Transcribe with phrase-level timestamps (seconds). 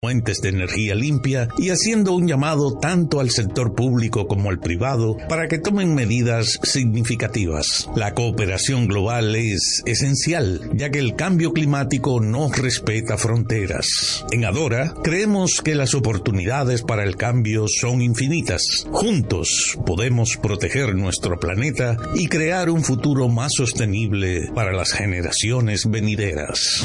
[0.00, 5.16] fuentes de energía limpia y haciendo un llamado tanto al sector público como al privado
[5.28, 7.90] para que tomen medidas significativas.
[7.96, 14.24] La cooperación global es esencial, ya que el cambio climático no respeta fronteras.
[14.30, 18.86] En Adora, creemos que las oportunidades para el cambio son infinitas.
[18.92, 26.84] Juntos podemos proteger nuestro planeta y crear un futuro más sostenible para las generaciones venideras.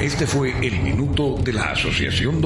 [0.00, 2.45] Este fue el minuto de la Asociación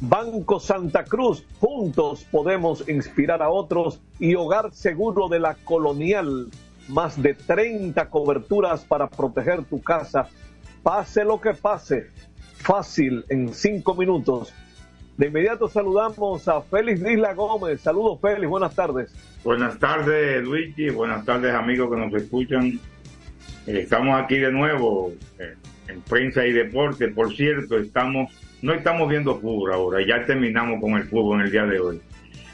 [0.00, 4.00] Banco Santa Cruz, juntos podemos inspirar a otros.
[4.18, 6.48] Y Hogar Seguro de la Colonial,
[6.88, 10.28] más de 30 coberturas para proteger tu casa.
[10.82, 12.08] Pase lo que pase,
[12.58, 14.52] fácil en 5 minutos
[15.18, 17.80] de inmediato saludamos a Félix Isla Gómez.
[17.80, 18.48] Saludos, Félix.
[18.48, 19.12] Buenas tardes.
[19.42, 20.90] Buenas tardes, Luigi.
[20.90, 22.78] Buenas tardes, amigos que nos escuchan.
[23.66, 25.56] Eh, estamos aquí de nuevo eh,
[25.88, 27.08] en Prensa y Deporte.
[27.08, 30.06] Por cierto, estamos no estamos viendo fútbol ahora.
[30.06, 32.00] Ya terminamos con el fútbol en el día de hoy.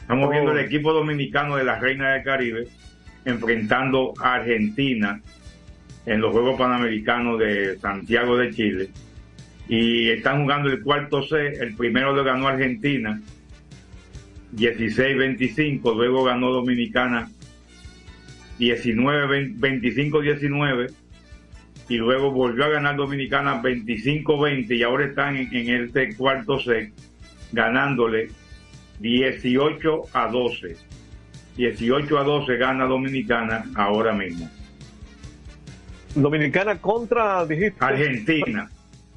[0.00, 2.66] Estamos viendo el equipo dominicano de la Reina del Caribe
[3.26, 5.20] enfrentando a Argentina
[6.06, 8.90] en los Juegos Panamericanos de Santiago de Chile
[9.68, 11.60] y están jugando el cuarto set.
[11.60, 13.20] El primero lo ganó Argentina,
[14.54, 17.30] 16-25, luego ganó Dominicana
[18.58, 20.92] 19-25-19
[21.88, 26.92] y luego volvió a ganar Dominicana 25-20 y ahora están en, en este cuarto set
[27.52, 28.30] ganándole
[29.00, 30.76] 18 a 12.
[31.56, 34.48] 18 a 12 gana Dominicana ahora mismo.
[36.14, 37.76] Dominicana contra, dijiste.
[37.80, 38.70] Argentina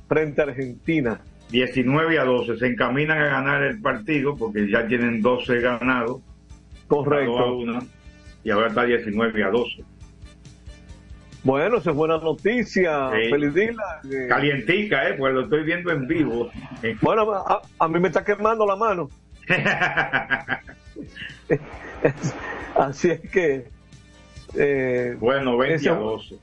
[0.07, 1.19] frente a Argentina.
[1.49, 2.57] 19 a 12.
[2.57, 6.21] Se encaminan a ganar el partido porque ya tienen 12 ganados.
[6.87, 7.37] Correcto.
[7.37, 7.79] A una,
[8.43, 9.83] y ahora está 19 a 12.
[11.43, 13.09] Bueno, esa es buena noticia.
[13.11, 13.29] Sí.
[13.29, 13.75] Feliz día.
[14.11, 14.27] Eh.
[14.27, 15.13] Calientica, ¿eh?
[15.13, 16.49] Pues lo estoy viendo en vivo.
[17.01, 19.09] Bueno, a, a mí me está quemando la mano.
[22.75, 23.65] Así es que.
[24.55, 26.35] Eh, bueno, 20 ese, a 12.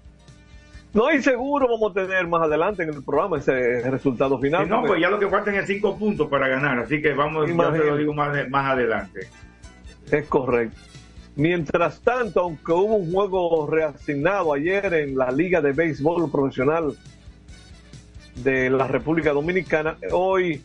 [0.95, 4.65] No, y seguro vamos a tener más adelante en el programa ese resultado final.
[4.65, 7.49] Sí, no, pues ya lo que faltan es cinco puntos para ganar, así que vamos,
[7.49, 9.29] ya te lo digo más, más adelante.
[10.09, 10.79] Es correcto.
[11.35, 16.97] Mientras tanto, aunque hubo un juego reasignado ayer en la Liga de Béisbol Profesional
[18.37, 20.63] de la República Dominicana, hoy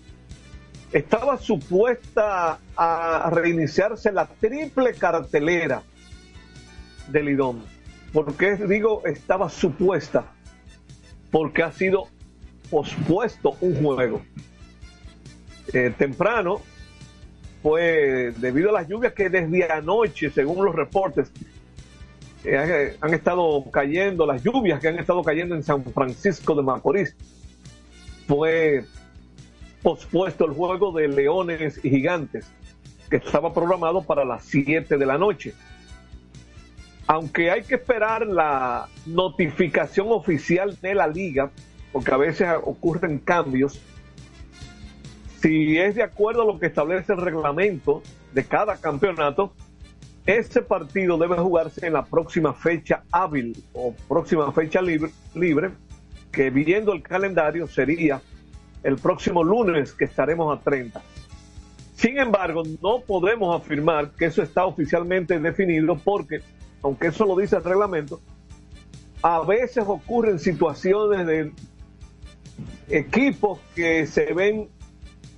[0.92, 5.82] estaba supuesta a reiniciarse la triple cartelera
[7.08, 7.79] del Lidón.
[8.14, 10.32] ¿Por qué digo estaba supuesta?
[11.32, 12.08] Porque ha sido
[12.70, 14.22] pospuesto un juego.
[15.74, 16.62] eh, temprano
[17.62, 21.32] fue debido a las lluvias que desde anoche, según los reportes,
[22.44, 27.16] eh, han estado cayendo, las lluvias que han estado cayendo en San Francisco de Macorís,
[28.28, 28.86] fue
[29.82, 32.50] pospuesto el juego de Leones y Gigantes,
[33.10, 35.54] que estaba programado para las 7 de la noche.
[37.12, 41.50] Aunque hay que esperar la notificación oficial de la liga,
[41.92, 43.82] porque a veces ocurren cambios,
[45.42, 49.52] si es de acuerdo a lo que establece el reglamento de cada campeonato,
[50.28, 55.72] ese partido debe jugarse en la próxima fecha hábil o próxima fecha libre, libre
[56.32, 58.22] que viendo el calendario sería
[58.84, 61.02] el próximo lunes que estaremos a 30.
[61.96, 66.42] Sin embargo, no podemos afirmar que eso está oficialmente definido porque,
[66.82, 68.22] aunque eso lo dice el reglamento,
[69.22, 71.52] a veces ocurren situaciones de
[72.90, 74.70] equipos que se ven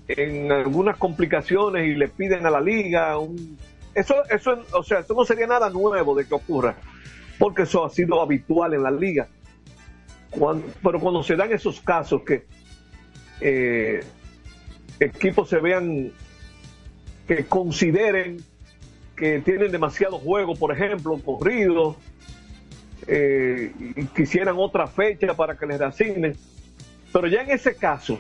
[0.08, 3.58] en algunas complicaciones y le piden a la liga un...
[3.94, 6.78] Eso, eso, o sea, eso no sería nada nuevo de que ocurra,
[7.38, 9.28] porque eso ha sido habitual en la liga.
[10.82, 12.46] pero cuando se dan esos casos que
[13.42, 14.02] eh,
[15.00, 16.14] equipos se vean,
[17.28, 18.38] que consideren
[19.22, 21.96] que tienen demasiado juego, por ejemplo, corrido,
[23.06, 26.36] eh, y quisieran otra fecha para que les asignen.
[27.14, 28.20] Pero ya en ese caso,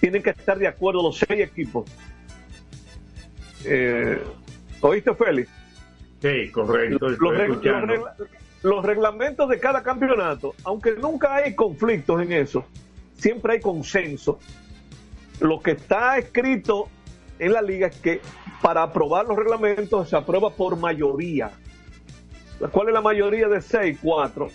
[0.00, 1.88] tienen que estar de acuerdo los seis equipos.
[3.64, 4.20] Eh,
[4.80, 5.48] ¿Oíste, Félix?
[6.20, 7.10] Sí, correcto.
[8.62, 12.64] Los, reglamentos de cada campeonato, aunque nunca hay conflictos en eso,
[13.16, 14.40] siempre hay consenso.
[15.38, 16.88] Lo que está escrito
[17.44, 18.20] en la liga es que
[18.62, 21.50] para aprobar los reglamentos se aprueba por mayoría.
[22.70, 23.98] ¿Cuál es la mayoría de seis?
[24.00, 24.48] Cuatro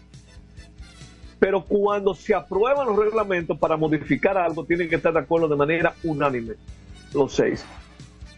[1.39, 5.55] pero cuando se aprueban los reglamentos para modificar algo, tienen que estar de acuerdo de
[5.55, 6.55] manera unánime,
[7.13, 7.65] los seis.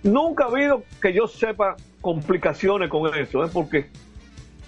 [0.04, 3.50] Nunca ha habido, que yo sepa, complicaciones con eso, ¿eh?
[3.52, 3.88] porque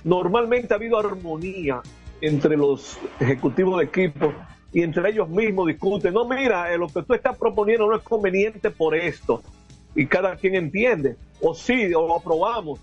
[0.03, 1.81] normalmente ha habido armonía
[2.21, 4.33] entre los ejecutivos de equipo
[4.71, 8.03] y entre ellos mismos discuten, no, mira, eh, lo que tú estás proponiendo no es
[8.03, 9.43] conveniente por esto,
[9.95, 12.79] y cada quien entiende, o sí, o lo aprobamos,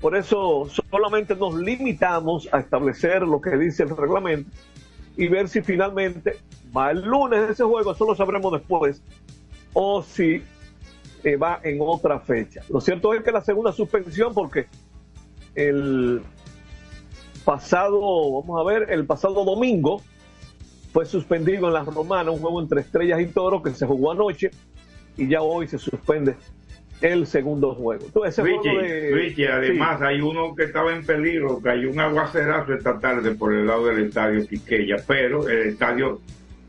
[0.00, 4.50] por eso solamente nos limitamos a establecer lo que dice el reglamento
[5.16, 6.36] y ver si finalmente
[6.76, 9.02] va el lunes ese juego, eso lo sabremos después,
[9.72, 10.42] o si
[11.24, 12.60] eh, va en otra fecha.
[12.68, 14.66] Lo cierto es que la segunda suspensión, porque
[15.54, 16.22] el
[17.44, 20.02] pasado, vamos a ver, el pasado domingo
[20.92, 24.50] fue suspendido en la Romana un juego entre Estrellas y Toros que se jugó anoche
[25.16, 26.36] y ya hoy se suspende
[27.00, 28.06] el segundo juego.
[28.06, 33.52] Entonces, además hay uno que estaba en peligro, que hay un aguacerazo esta tarde por
[33.52, 36.20] el lado del estadio Quiqueya, pero el estadio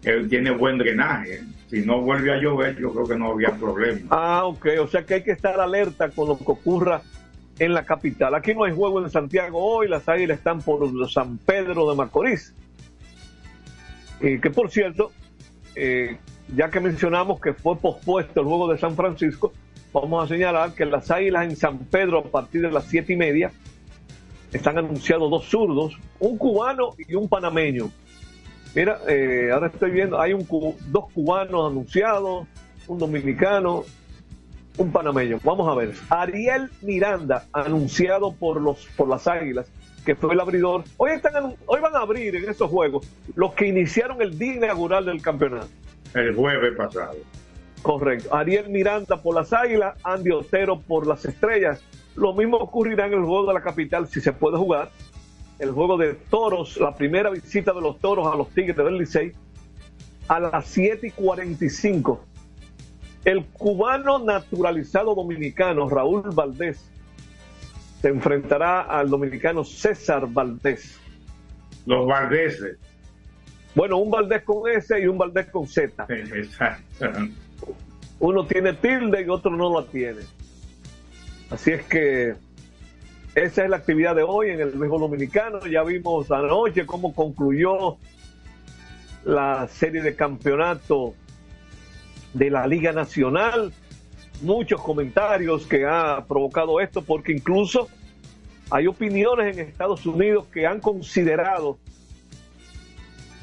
[0.03, 1.41] él tiene buen drenaje.
[1.69, 4.07] Si no vuelve a llover, yo creo que no había problema.
[4.09, 7.01] Ah, ok, o sea que hay que estar alerta con lo que ocurra
[7.59, 8.35] en la capital.
[8.35, 12.53] Aquí no hay juego en Santiago hoy, las águilas están por San Pedro de Macorís.
[14.21, 15.11] Y que por cierto,
[15.75, 16.17] eh,
[16.55, 19.51] ya que mencionamos que fue pospuesto el juego de San Francisco,
[19.93, 23.17] vamos a señalar que las águilas en San Pedro a partir de las siete y
[23.17, 23.51] media
[24.53, 27.91] están anunciados dos zurdos, un cubano y un panameño.
[28.75, 30.45] Mira, eh, ahora estoy viendo, hay un,
[30.87, 32.47] dos cubanos anunciados,
[32.87, 33.83] un dominicano,
[34.77, 35.39] un panameño.
[35.43, 35.93] Vamos a ver.
[36.09, 39.67] Ariel Miranda, anunciado por los por las Águilas,
[40.05, 40.83] que fue el abridor.
[40.97, 45.05] Hoy están hoy van a abrir en estos juegos los que iniciaron el día inaugural
[45.05, 45.67] del campeonato.
[46.13, 47.17] El jueves pasado.
[47.81, 48.33] Correcto.
[48.33, 51.81] Ariel Miranda por las Águilas, Andy Otero por las Estrellas.
[52.15, 54.89] Lo mismo ocurrirá en el juego de la capital si se puede jugar.
[55.59, 59.33] El juego de Toros, la primera visita de los Toros a los Tigres del Licey
[60.27, 62.23] a las 7 y 45.
[63.25, 66.89] El cubano naturalizado dominicano Raúl Valdés
[68.01, 70.99] se enfrentará al dominicano César Valdés.
[71.85, 72.77] Los Valdeses.
[73.77, 76.05] Bueno, un Valdés con S y un Valdés con Z.
[76.09, 77.07] Exacto
[78.19, 80.21] uno tiene tilde y otro no lo tiene.
[81.49, 82.35] Así es que
[83.35, 85.65] esa es la actividad de hoy en el México Dominicano.
[85.67, 87.97] Ya vimos anoche cómo concluyó
[89.23, 91.13] la serie de campeonato
[92.33, 93.71] de la Liga Nacional.
[94.41, 97.87] Muchos comentarios que ha provocado esto, porque incluso
[98.69, 101.77] hay opiniones en Estados Unidos que han considerado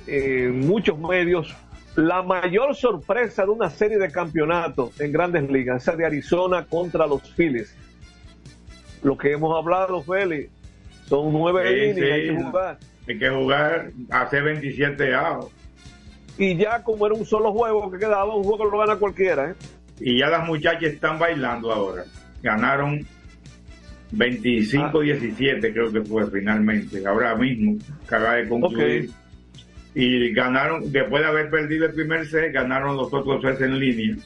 [0.07, 1.55] eh, muchos medios
[1.97, 7.07] la mayor sorpresa de una serie de campeonatos en grandes ligas, esa de Arizona contra
[7.07, 7.75] los Phillies.
[9.03, 10.51] Lo que hemos hablado, Félix,
[11.07, 12.79] son nueve líneas, hay que jugar.
[13.07, 15.53] Hay que jugar, hacer 27 avos.
[16.39, 19.51] y ya como era un solo juego que quedaba, un juego lo gana cualquiera.
[19.51, 19.55] ¿eh?
[20.01, 22.05] Y ya las muchachas están bailando ahora.
[22.43, 23.07] Ganaron
[24.13, 29.11] 25-17 creo que fue finalmente, ahora mismo, acaba de concluir.
[29.95, 34.17] Y ganaron, después de haber perdido el primer set, ganaron los otros sets en línea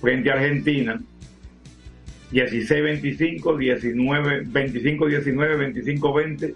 [0.00, 1.00] frente a Argentina.
[2.30, 6.54] 16-25, 19, 25-19, 25-20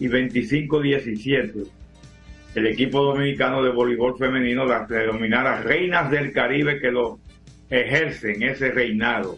[0.00, 1.66] y 25-17.
[2.54, 7.18] El equipo dominicano de voleibol femenino las denominadas reinas del Caribe que lo
[7.70, 9.36] ejercen ese reinado,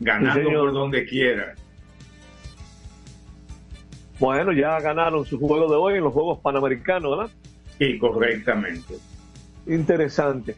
[0.00, 1.54] ganando por donde quiera.
[4.18, 7.32] Bueno, ya ganaron su juego de hoy en los Juegos Panamericanos, ¿verdad?
[7.82, 8.94] Sí, correctamente.
[9.66, 10.54] Interesante.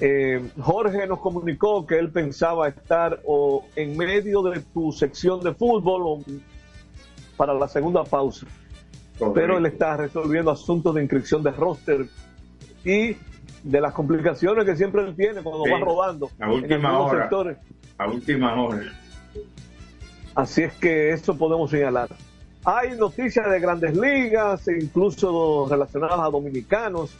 [0.00, 5.52] Eh, Jorge nos comunicó que él pensaba estar o en medio de tu sección de
[5.52, 6.24] fútbol o
[7.36, 8.46] para la segunda pausa.
[9.34, 12.06] Pero él está resolviendo asuntos de inscripción de roster
[12.86, 13.16] y
[13.62, 16.30] de las complicaciones que siempre él tiene cuando va rodando.
[16.40, 17.28] A última hora.
[17.98, 18.80] A última hora.
[20.34, 22.08] Así es que eso podemos señalar.
[22.64, 27.10] Hay noticias de grandes ligas, e incluso relacionadas a dominicanos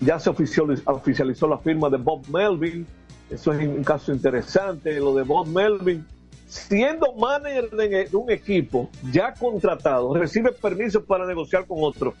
[0.00, 2.86] ya se oficializó, la firma de Bob Melvin.
[3.30, 6.06] Eso es un caso interesante, lo de Bob Melvin.
[6.46, 12.14] Siendo manager de un equipo ya contratado, recibe permiso para negociar con otro.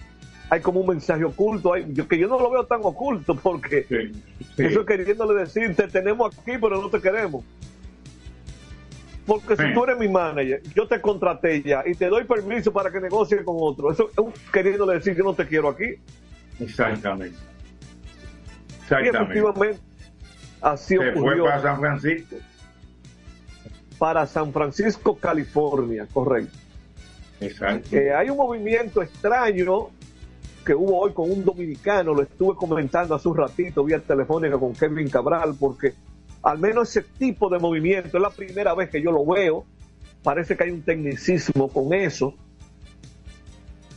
[0.50, 3.86] Hay como un mensaje oculto, hay, que yo no lo veo tan oculto porque
[4.56, 7.44] eso es queriéndole decir, te tenemos aquí pero no te queremos.
[9.26, 12.92] Porque si tú eres mi manager, yo te contraté ya y te doy permiso para
[12.92, 13.90] que negocie con otro.
[13.90, 15.96] Eso es queriéndole decir, yo no te quiero aquí.
[16.60, 17.36] Exactamente.
[18.88, 19.80] Y efectivamente,
[20.60, 22.36] así Se fue para San Francisco.
[23.98, 26.56] Para San Francisco, California, correcto.
[27.40, 27.96] Exacto.
[27.96, 29.88] Eh, hay un movimiento extraño
[30.64, 34.72] que hubo hoy con un dominicano, lo estuve comentando hace un ratito vía telefónica con
[34.72, 35.94] Kevin Cabral, porque
[36.46, 39.64] al menos ese tipo de movimiento es la primera vez que yo lo veo.
[40.22, 42.34] Parece que hay un tecnicismo con eso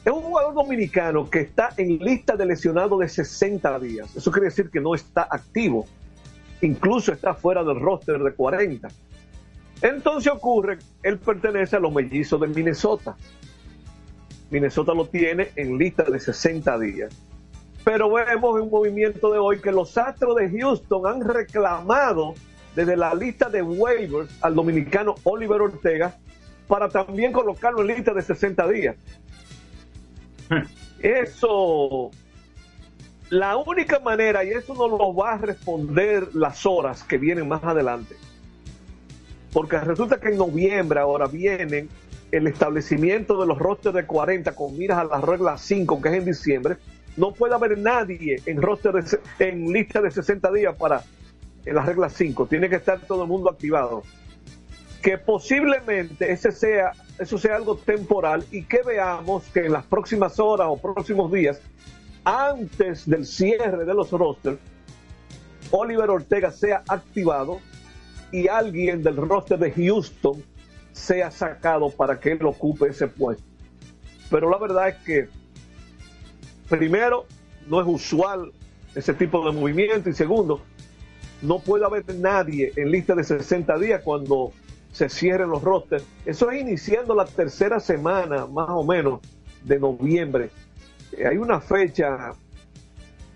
[0.05, 4.15] es un jugador dominicano que está en lista de lesionados de 60 días.
[4.15, 5.85] Eso quiere decir que no está activo.
[6.61, 8.87] Incluso está fuera del roster de 40.
[9.81, 13.15] Entonces ocurre, él pertenece a los mellizos de Minnesota.
[14.49, 17.15] Minnesota lo tiene en lista de 60 días.
[17.91, 22.35] Pero vemos un movimiento de hoy que los Astros de Houston han reclamado
[22.75, 26.15] desde la lista de waivers al dominicano Oliver Ortega
[26.67, 28.95] para también colocarlo en lista de 60 días.
[30.99, 32.11] Eso,
[33.31, 37.63] la única manera, y eso no lo va a responder las horas que vienen más
[37.63, 38.13] adelante,
[39.51, 41.89] porque resulta que en noviembre ahora vienen
[42.31, 46.15] el establecimiento de los rosters de 40 con miras a la regla 5, que es
[46.15, 46.77] en diciembre,
[47.17, 48.93] no puede haber nadie en roster
[49.39, 51.03] en lista de 60 días para
[51.65, 54.03] en la regla 5, tiene que estar todo el mundo activado
[55.01, 60.39] que posiblemente ese sea, eso sea algo temporal y que veamos que en las próximas
[60.39, 61.61] horas o próximos días,
[62.23, 64.57] antes del cierre de los rosters,
[65.71, 67.59] Oliver Ortega sea activado
[68.31, 70.43] y alguien del roster de Houston
[70.91, 73.43] sea sacado para que él ocupe ese puesto.
[74.29, 75.29] Pero la verdad es que,
[76.69, 77.25] primero,
[77.67, 78.51] no es usual
[78.95, 80.61] ese tipo de movimiento y segundo,
[81.41, 84.51] no puede haber nadie en lista de 60 días cuando
[84.91, 86.03] se cierren los rosters.
[86.25, 89.19] Eso es iniciando la tercera semana, más o menos,
[89.63, 90.49] de noviembre.
[91.11, 92.33] Eh, hay una fecha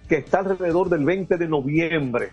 [0.07, 2.31] que está alrededor del 20 de noviembre.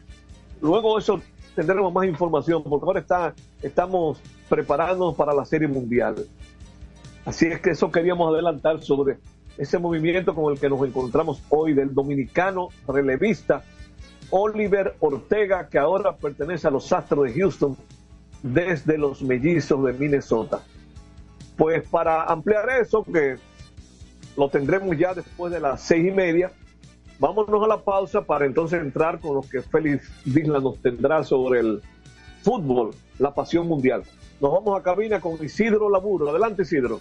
[0.60, 1.20] Luego eso
[1.54, 6.26] tendremos más información, porque ahora está, estamos preparándonos para la Serie Mundial.
[7.24, 9.18] Así es que eso queríamos adelantar sobre
[9.58, 13.62] ese movimiento con el que nos encontramos hoy del dominicano relevista
[14.30, 17.76] Oliver Ortega, que ahora pertenece a los Astros de Houston,
[18.42, 20.62] desde los mellizos de Minnesota.
[21.56, 23.36] Pues para ampliar eso, que
[24.36, 26.52] lo tendremos ya después de las seis y media,
[27.18, 31.60] vámonos a la pausa para entonces entrar con lo que Félix Vizla nos tendrá sobre
[31.60, 31.82] el
[32.42, 34.04] fútbol, la pasión mundial.
[34.40, 36.30] Nos vamos a cabina con Isidro Laburo.
[36.30, 37.00] Adelante, Isidro.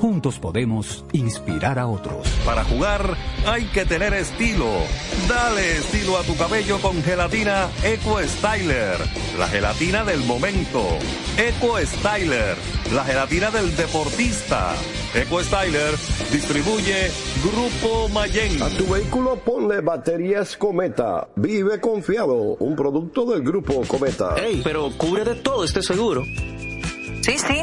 [0.00, 2.28] Juntos podemos inspirar a otros.
[2.44, 4.66] Para jugar hay que tener estilo.
[5.28, 8.98] Dale estilo a tu cabello con gelatina Eco Styler.
[9.38, 10.82] La gelatina del momento.
[11.38, 12.56] Eco Styler.
[12.92, 14.74] La gelatina del deportista.
[15.14, 15.94] Eco Styler
[16.32, 17.10] distribuye
[17.42, 18.62] Grupo Mayen.
[18.62, 21.28] A tu vehículo ponle baterías Cometa.
[21.36, 22.34] Vive confiado.
[22.58, 24.34] Un producto del Grupo Cometa.
[24.36, 26.24] Ey, pero cubre de todo este seguro.
[26.24, 27.62] Sí, sí.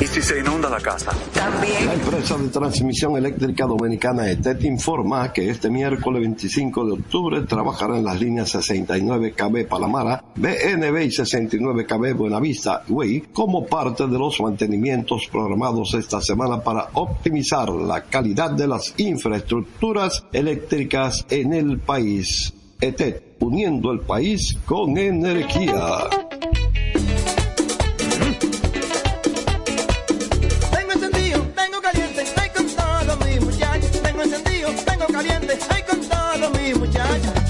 [0.00, 1.12] ¿Y si se inunda la casa?
[1.34, 1.84] También.
[1.84, 7.98] La empresa de transmisión eléctrica dominicana ETET informa que este miércoles 25 de octubre trabajará
[7.98, 14.18] en las líneas 69 KB Palamara, BNB y 69 KB Buenavista Way como parte de
[14.18, 21.78] los mantenimientos programados esta semana para optimizar la calidad de las infraestructuras eléctricas en el
[21.78, 22.54] país.
[22.80, 26.29] ETET, uniendo el país con energía.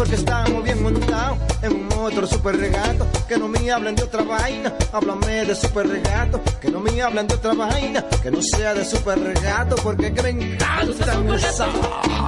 [0.01, 3.07] Porque estamos bien montados en un otro super regato.
[3.29, 6.41] Que no me hablen de otra vaina, háblame de super regato.
[6.59, 9.77] Que no me hablen de otra vaina, que no sea de super regato.
[9.77, 11.69] Porque que me encanta esa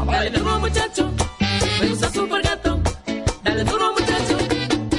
[0.05, 1.11] Dale duro muchacho,
[1.81, 2.79] me gusta super gato.
[3.43, 4.37] Dale duro muchacho,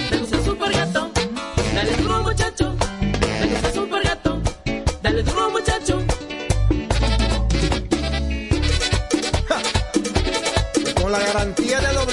[0.10, 1.12] me gusta super gato.
[1.76, 4.42] Dale duro muchacho, me gusta super gato.
[5.04, 6.04] Dale duro muchacho.
[11.00, 12.13] Con la garantía de doble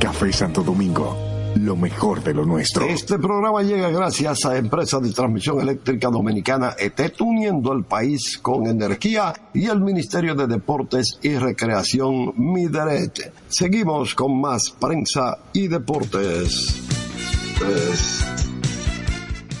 [0.00, 1.16] Café Santo Domingo,
[1.56, 2.84] lo mejor de lo nuestro.
[2.86, 8.66] Este programa llega gracias a Empresa de Transmisión Eléctrica Dominicana ETET, uniendo el país con
[8.66, 13.32] energía y el Ministerio de Deportes y Recreación Mideret.
[13.48, 16.82] Seguimos con más prensa y deportes.
[17.60, 18.24] Es-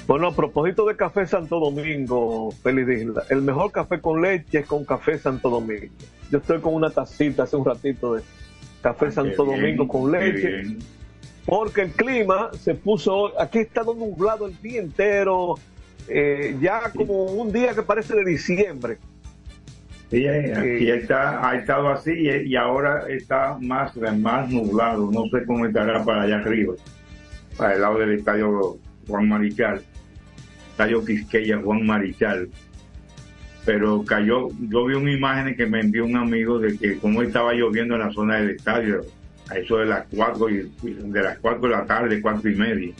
[0.06, 4.66] Bueno, a propósito de Café Santo Domingo, Feliz Isla, el mejor café con leche es
[4.66, 5.92] con Café Santo Domingo.
[6.30, 8.22] Yo estoy con una tacita hace un ratito de
[8.82, 10.76] Café Santo bien, Domingo con leche.
[11.44, 15.54] Porque el clima se puso, aquí está nublado el día entero,
[16.06, 18.98] eh, ya como un día que parece de diciembre.
[20.10, 25.10] Sí, eh, aquí está, ha estado así y, y ahora está más, más nublado.
[25.10, 26.74] No sé cómo estará para allá arriba,
[27.56, 29.82] para el lado del estadio Juan Marichal,
[30.70, 32.48] estadio Quisqueya Juan Marichal.
[33.68, 37.52] Pero cayó, yo vi una imagen que me envió un amigo de que cómo estaba
[37.52, 39.02] lloviendo en la zona del estadio,
[39.50, 42.94] a eso de las cuatro y, de las cuatro de la tarde, cuatro y media.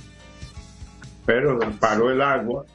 [1.25, 2.67] Pero paró el agua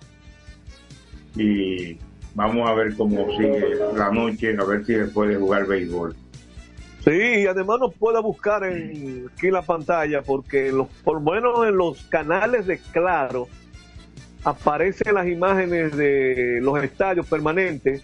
[1.36, 1.99] y
[2.34, 6.15] vamos a ver cómo sigue la noche, a ver si se puede jugar béisbol.
[7.03, 11.67] Sí, y además nos puede buscar en, aquí la pantalla, porque los, por lo menos
[11.67, 13.47] en los canales de Claro
[14.43, 18.03] aparecen las imágenes de los estadios permanentes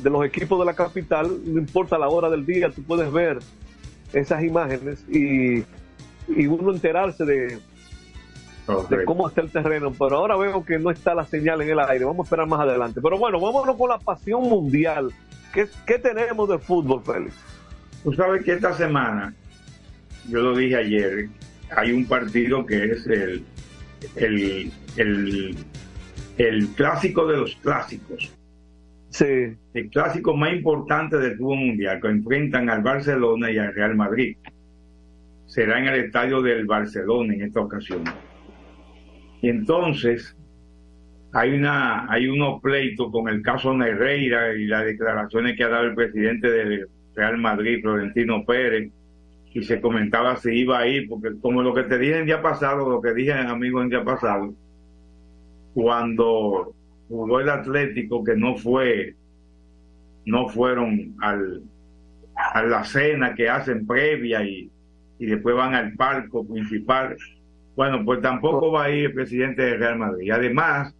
[0.00, 3.38] de los equipos de la capital, no importa la hora del día, tú puedes ver
[4.12, 5.64] esas imágenes y,
[6.28, 7.58] y uno enterarse de,
[8.88, 9.92] de cómo está el terreno.
[9.92, 12.60] Pero ahora veo que no está la señal en el aire, vamos a esperar más
[12.60, 13.00] adelante.
[13.00, 15.12] Pero bueno, vámonos con la pasión mundial.
[15.52, 17.34] ¿Qué, qué tenemos de fútbol, Félix?
[18.02, 19.34] Tú sabes que esta semana,
[20.28, 21.28] yo lo dije ayer,
[21.74, 23.44] hay un partido que es el,
[24.16, 25.54] el, el,
[26.38, 28.32] el clásico de los clásicos.
[29.10, 29.56] Sí.
[29.74, 34.36] El clásico más importante del fútbol mundial, que enfrentan al Barcelona y al Real Madrid.
[35.46, 38.02] Será en el estadio del Barcelona en esta ocasión.
[39.40, 40.36] Y entonces,
[41.32, 45.84] hay una hay unos pleitos con el caso Negreira y las declaraciones que ha dado
[45.84, 48.90] el presidente del Real Madrid, Florentino Pérez,
[49.52, 52.42] y se comentaba si iba a ir, porque como lo que te dije el día
[52.42, 54.54] pasado, lo que dije amigo el día pasado,
[55.74, 56.72] cuando
[57.08, 59.14] jugó el Atlético, que no fue,
[60.24, 61.62] no fueron al,
[62.36, 64.70] a la cena que hacen previa y,
[65.18, 67.16] y después van al palco principal.
[67.76, 70.30] Bueno, pues tampoco va a ir el presidente del Real Madrid.
[70.30, 70.94] Además,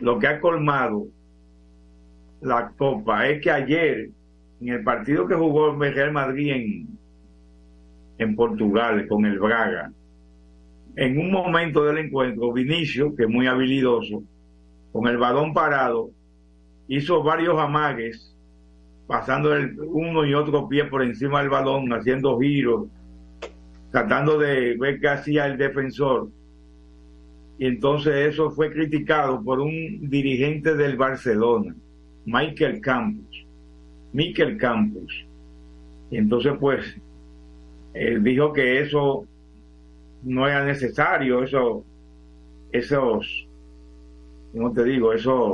[0.00, 1.06] lo que ha colmado
[2.40, 4.10] la copa es que ayer,
[4.60, 6.88] en el partido que jugó el Real Madrid en,
[8.18, 9.90] en Portugal con el Braga,
[10.96, 14.22] en un momento del encuentro, Vinicio, que es muy habilidoso,
[14.92, 16.10] con el balón parado,
[16.88, 18.34] hizo varios amagues,
[19.06, 22.88] pasando el uno y otro pie por encima del balón, haciendo giros,
[23.90, 26.28] tratando de ver qué hacía el defensor.
[27.58, 31.74] Y entonces eso fue criticado por un dirigente del Barcelona,
[32.24, 33.46] Michael Campos.
[34.12, 35.26] Michael Campos.
[36.10, 36.98] Y entonces pues
[37.94, 39.26] él dijo que eso
[40.22, 41.84] no era necesario, eso,
[42.72, 43.48] esos,
[44.52, 45.12] ¿cómo te digo?
[45.12, 45.52] Eso,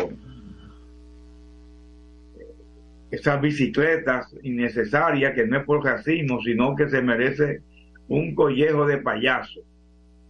[3.11, 7.61] esas bicicletas innecesarias que no es por racismo, sino que se merece
[8.09, 9.61] un collejo de payaso,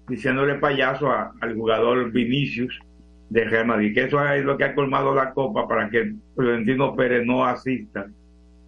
[0.09, 2.79] diciéndole payaso al jugador Vinicius
[3.31, 6.95] de Real Madrid, que eso es lo que ha colmado la copa para que Florentino
[6.95, 8.07] Pérez no asista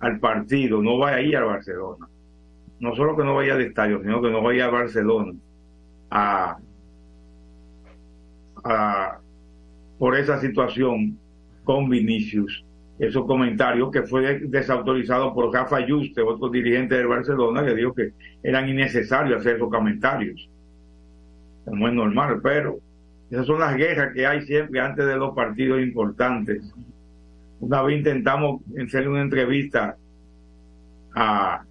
[0.01, 2.09] al partido, no vaya a ir a Barcelona.
[2.79, 5.33] No solo que no vaya al estadio, sino que no vaya a Barcelona
[6.11, 6.59] a,
[9.99, 11.19] por esa situación
[11.65, 12.65] con Vinicius.
[12.99, 18.13] Esos comentarios que fue desautorizado por Rafa Yuste, otro dirigente del Barcelona, que dijo que
[18.43, 20.49] eran innecesarios hacer esos comentarios.
[21.67, 22.79] No es normal, pero
[23.31, 26.73] esas son las guerras que hay siempre antes de los partidos importantes.
[27.61, 29.97] Una vez intentamos hacer una entrevista
[31.15, 31.65] a,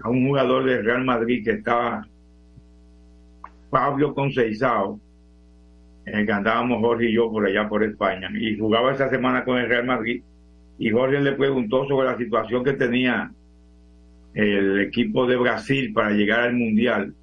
[0.00, 2.06] a un jugador del Real Madrid que estaba
[3.70, 5.00] Fabio Conceizao,
[6.04, 9.44] en el que andábamos Jorge y yo por allá por España, y jugaba esa semana
[9.44, 10.22] con el Real Madrid,
[10.78, 13.32] y Jorge le preguntó sobre la situación que tenía
[14.34, 17.14] el equipo de Brasil para llegar al Mundial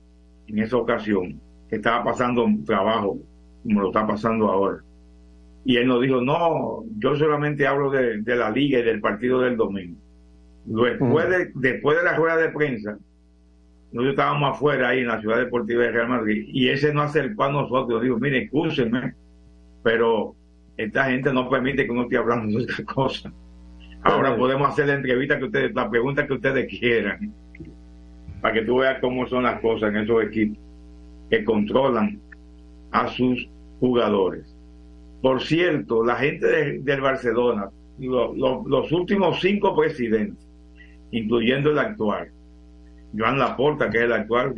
[0.48, 3.18] en esa ocasión, que estaba pasando un trabajo
[3.64, 4.78] como lo está pasando ahora.
[5.64, 9.42] Y él nos dijo, no, yo solamente hablo de, de la liga y del partido
[9.42, 9.98] del domingo.
[10.66, 12.98] Después, de, después de la rueda de prensa,
[13.96, 17.46] nosotros estábamos afuera ahí en la ciudad deportiva de Real Madrid y ese no acercó
[17.46, 18.02] a nosotros.
[18.02, 19.14] Dijo, mire, escúchenme,
[19.84, 20.36] pero
[20.78, 23.32] esta gente no permite que uno esté hablando de otra cosa.
[24.04, 27.34] Ahora podemos hacer la entrevista que ustedes, la pregunta que ustedes quieran,
[28.42, 30.58] para que tú veas cómo son las cosas en esos equipos
[31.30, 32.20] que controlan
[32.92, 33.48] a sus
[33.80, 34.56] jugadores.
[35.22, 40.46] Por cierto, la gente de- del Barcelona, lo- lo- los últimos cinco presidentes,
[41.12, 42.30] incluyendo el actual,
[43.18, 44.54] Joan Laporta, que es el actual,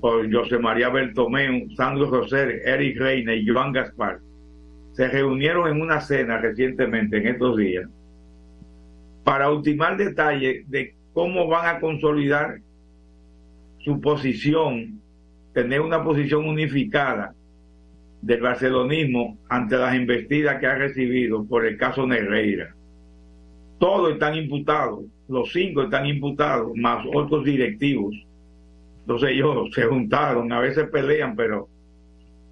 [0.00, 4.20] José María Bertomeu, Sandro Roser, Eric Reina y Joan Gaspar,
[4.92, 7.88] se reunieron en una cena recientemente, en estos días,
[9.24, 12.58] para ultimar detalles de cómo van a consolidar
[13.78, 15.00] su posición,
[15.52, 17.34] tener una posición unificada
[18.22, 22.74] del barcelonismo ante las investidas que ha recibido por el caso Negreira.
[23.78, 28.14] Todos están imputados, los cinco están imputados, más otros directivos.
[29.00, 31.68] Entonces ellos se juntaron, a veces pelean, pero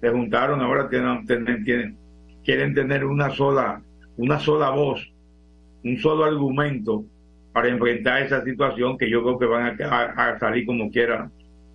[0.01, 1.97] se juntaron, ahora tienen,
[2.43, 3.81] quieren tener una sola,
[4.17, 5.11] una sola voz,
[5.83, 7.03] un solo argumento
[7.51, 11.31] para enfrentar esa situación que yo creo que van a salir como quiera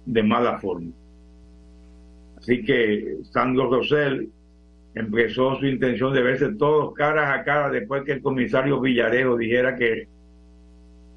[0.07, 0.93] de mala forma.
[2.37, 4.29] Así que Sandro Rosell
[4.95, 9.77] empezó su intención de verse todos caras a cara después que el comisario Villarejo dijera
[9.77, 10.09] que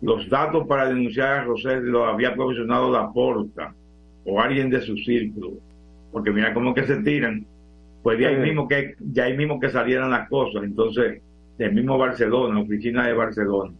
[0.05, 3.73] los datos para denunciar a Rosell los había proporcionado la porta
[4.23, 5.53] o alguien de su círculo.
[6.11, 7.43] Porque mira cómo que se tiran.
[8.03, 10.63] Pues de ahí mismo que, de ahí mismo que salieran las cosas.
[10.63, 11.23] Entonces,
[11.57, 13.73] del mismo Barcelona, oficina de Barcelona.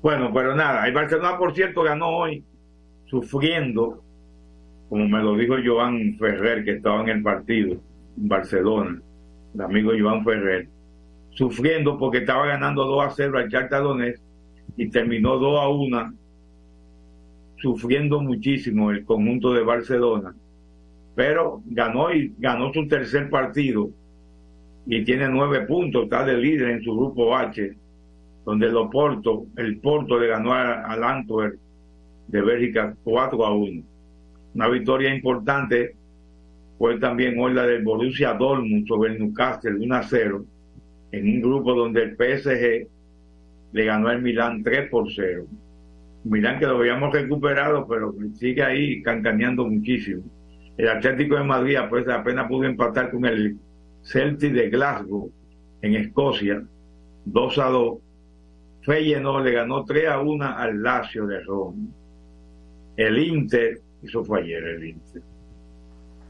[0.00, 2.42] Bueno, pero nada, el Barcelona, por cierto, ganó hoy
[3.04, 4.02] sufriendo,
[4.88, 7.72] como me lo dijo Joan Ferrer, que estaba en el partido
[8.16, 8.98] en Barcelona,
[9.54, 10.68] el amigo Joan Ferrer,
[11.30, 14.22] sufriendo porque estaba ganando 2 a 0 al Shakhtar Donetsk
[14.76, 16.14] y terminó 2 a 1,
[17.56, 20.34] sufriendo muchísimo el conjunto de Barcelona,
[21.14, 23.90] pero ganó y ganó su tercer partido
[24.86, 27.74] y tiene nueve puntos, está de líder en su grupo H,
[28.44, 31.58] donde el Porto, el Porto le ganó al Antwerp
[32.28, 33.82] de Bélgica 4 a 1.
[34.54, 35.96] Una victoria importante
[36.78, 40.44] fue también hoy la del Borussia Dortmund sobre el Newcastle 1 a 0,
[41.12, 42.88] en un grupo donde el PSG
[43.74, 45.46] le ganó al Milán 3 por 0.
[46.22, 50.22] Milán que lo habíamos recuperado, pero sigue ahí cancaneando muchísimo.
[50.76, 53.56] El Atlético de Madrid pues apenas pudo empatar con el
[54.02, 55.30] Celtic de Glasgow
[55.82, 56.62] en Escocia
[57.24, 57.98] 2 a 2.
[58.82, 61.88] Feyenoord le ganó 3 a 1 al Lazio de Roma.
[62.96, 65.22] El Inter, eso fue ayer el Inter.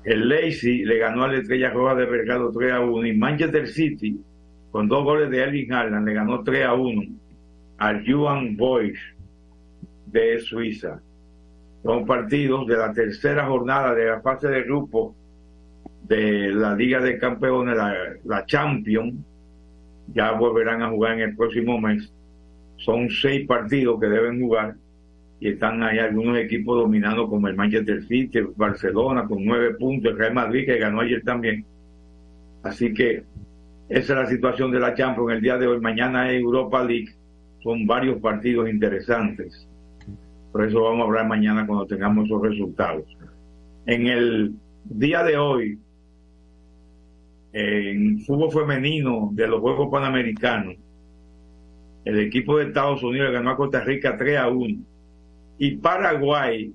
[0.02, 3.68] El Leipzig le ganó a la Estrella Roja de Belgrado 3 a 1 y Manchester
[3.68, 4.18] City
[4.70, 7.23] con dos goles de Erling Haaland le ganó 3 a 1
[7.78, 8.98] al Juan Boys
[10.06, 11.00] de Suiza.
[11.82, 15.14] Son partidos de la tercera jornada de la fase de grupo
[16.02, 19.14] de la Liga de Campeones, la, la Champions.
[20.14, 22.12] Ya volverán a jugar en el próximo mes.
[22.76, 24.74] Son seis partidos que deben jugar
[25.40, 30.18] y están ahí algunos equipos dominando como el Manchester City, Barcelona con nueve puntos, el
[30.18, 31.64] Real Madrid que ganó ayer también.
[32.62, 33.24] Así que
[33.88, 35.80] esa es la situación de la Champions el día de hoy.
[35.80, 37.14] Mañana es Europa League.
[37.64, 39.66] Son varios partidos interesantes.
[40.52, 43.04] Por eso vamos a hablar mañana cuando tengamos esos resultados.
[43.86, 44.52] En el
[44.84, 45.78] día de hoy,
[47.54, 50.76] en fútbol femenino de los Juegos Panamericanos,
[52.04, 54.84] el equipo de Estados Unidos ganó a Costa Rica 3 a 1
[55.56, 56.70] y Paraguay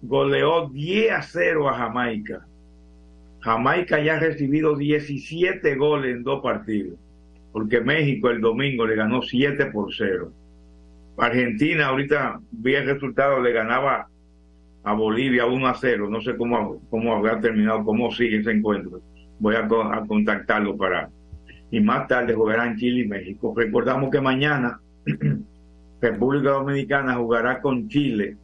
[0.00, 2.46] goleó 10 a 0 a Jamaica.
[3.40, 6.98] Jamaica ya ha recibido 17 goles en dos partidos,
[7.56, 10.30] porque México el domingo le ganó 7 por 0.
[11.16, 14.08] Argentina ahorita vi el resultado, le ganaba
[14.84, 16.10] a Bolivia 1 a 0.
[16.10, 19.00] No sé cómo, cómo habrá terminado, cómo sigue ese encuentro.
[19.38, 19.66] Voy a,
[20.06, 21.08] contactarlo para...
[21.70, 23.54] Y más tarde jugarán Chile y México.
[23.56, 24.78] Recordamos que mañana
[26.02, 28.36] República Dominicana jugará con Chile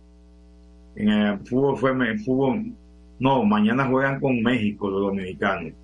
[0.96, 2.72] en fútbol fue fútbol
[3.18, 5.74] no mañana juegan con México los dominicanos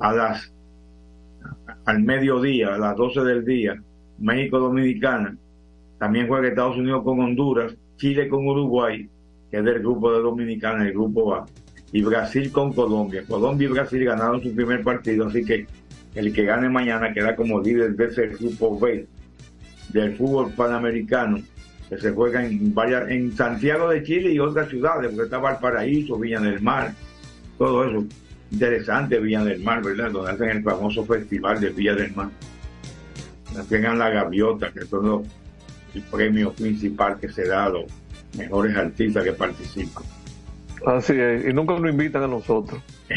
[0.00, 0.53] a las
[1.84, 3.80] al mediodía a las 12 del día
[4.18, 5.36] México Dominicana
[5.98, 9.08] también juega Estados Unidos con Honduras Chile con Uruguay
[9.50, 11.46] que es del grupo de Dominicana el grupo A
[11.92, 15.66] y Brasil con Colombia Colombia y Brasil ganaron su primer partido así que
[16.14, 19.06] el que gane mañana queda como líder de ese grupo B
[19.92, 21.38] del fútbol panamericano
[21.88, 26.18] que se juega en varias, en Santiago de Chile y otras ciudades, porque está Valparaíso,
[26.18, 26.94] Villa del Mar,
[27.58, 28.04] todo eso.
[28.54, 30.12] Interesante Villa del Mar, ¿verdad?
[30.12, 32.28] Donde hacen el famoso festival de Villa del Mar.
[33.68, 35.24] Tengan la gaviota, que es todo
[35.92, 37.86] el premio principal que se da a los
[38.38, 40.04] mejores artistas que participan.
[40.86, 42.80] Así es, y nunca nos invitan a nosotros.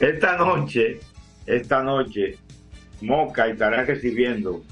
[0.00, 1.00] esta noche,
[1.44, 2.38] esta noche,
[3.02, 4.64] Moca estará recibiendo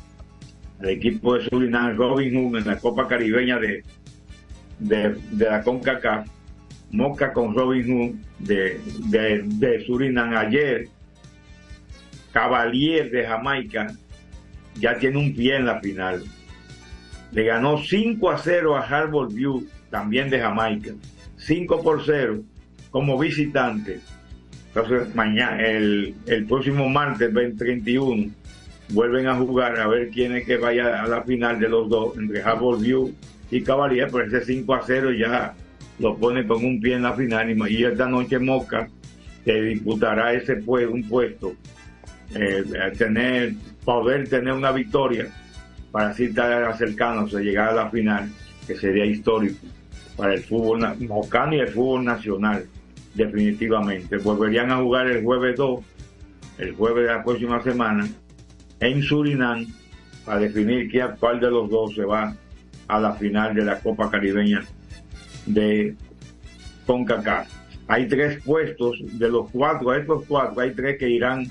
[0.80, 3.84] al equipo de Surinam Robin Hood en la Copa Caribeña de,
[4.78, 6.37] de, de la CONCACAF.
[6.90, 10.88] Moca con Robin Hood de, de, de Surinam ayer.
[12.32, 13.88] Cavalier de Jamaica
[14.74, 16.22] ya tiene un pie en la final.
[17.32, 20.92] Le ganó 5 a 0 a Harbour View, también de Jamaica.
[21.36, 22.42] 5 por 0
[22.90, 24.00] como visitante.
[24.68, 28.30] Entonces, mañana, el, el próximo martes 31,
[28.90, 32.16] vuelven a jugar a ver quién es que vaya a la final de los dos,
[32.16, 33.14] entre Harvard View
[33.50, 35.54] y Cavalier, pero ese 5 a 0 ya
[35.98, 38.88] lo pone con un pie en la final y, esta noche Moca
[39.44, 41.54] que disputará ese pues, un puesto
[42.34, 42.64] eh,
[42.96, 45.28] tener poder tener una victoria
[45.90, 48.30] para así estar cercanos a llegar a la final
[48.66, 49.66] que sería histórico
[50.16, 52.66] para el fútbol mocano y el fútbol nacional
[53.14, 54.18] definitivamente.
[54.18, 55.80] Volverían a jugar el jueves 2
[56.58, 58.06] el jueves de la próxima semana
[58.80, 59.66] en Surinam
[60.24, 62.34] para definir cuál de los dos se va
[62.88, 64.64] a la final de la Copa Caribeña
[65.54, 65.94] de
[66.86, 67.48] CONCACAF.
[67.88, 71.46] Hay tres puestos, de los cuatro, a estos cuatro, hay tres que irán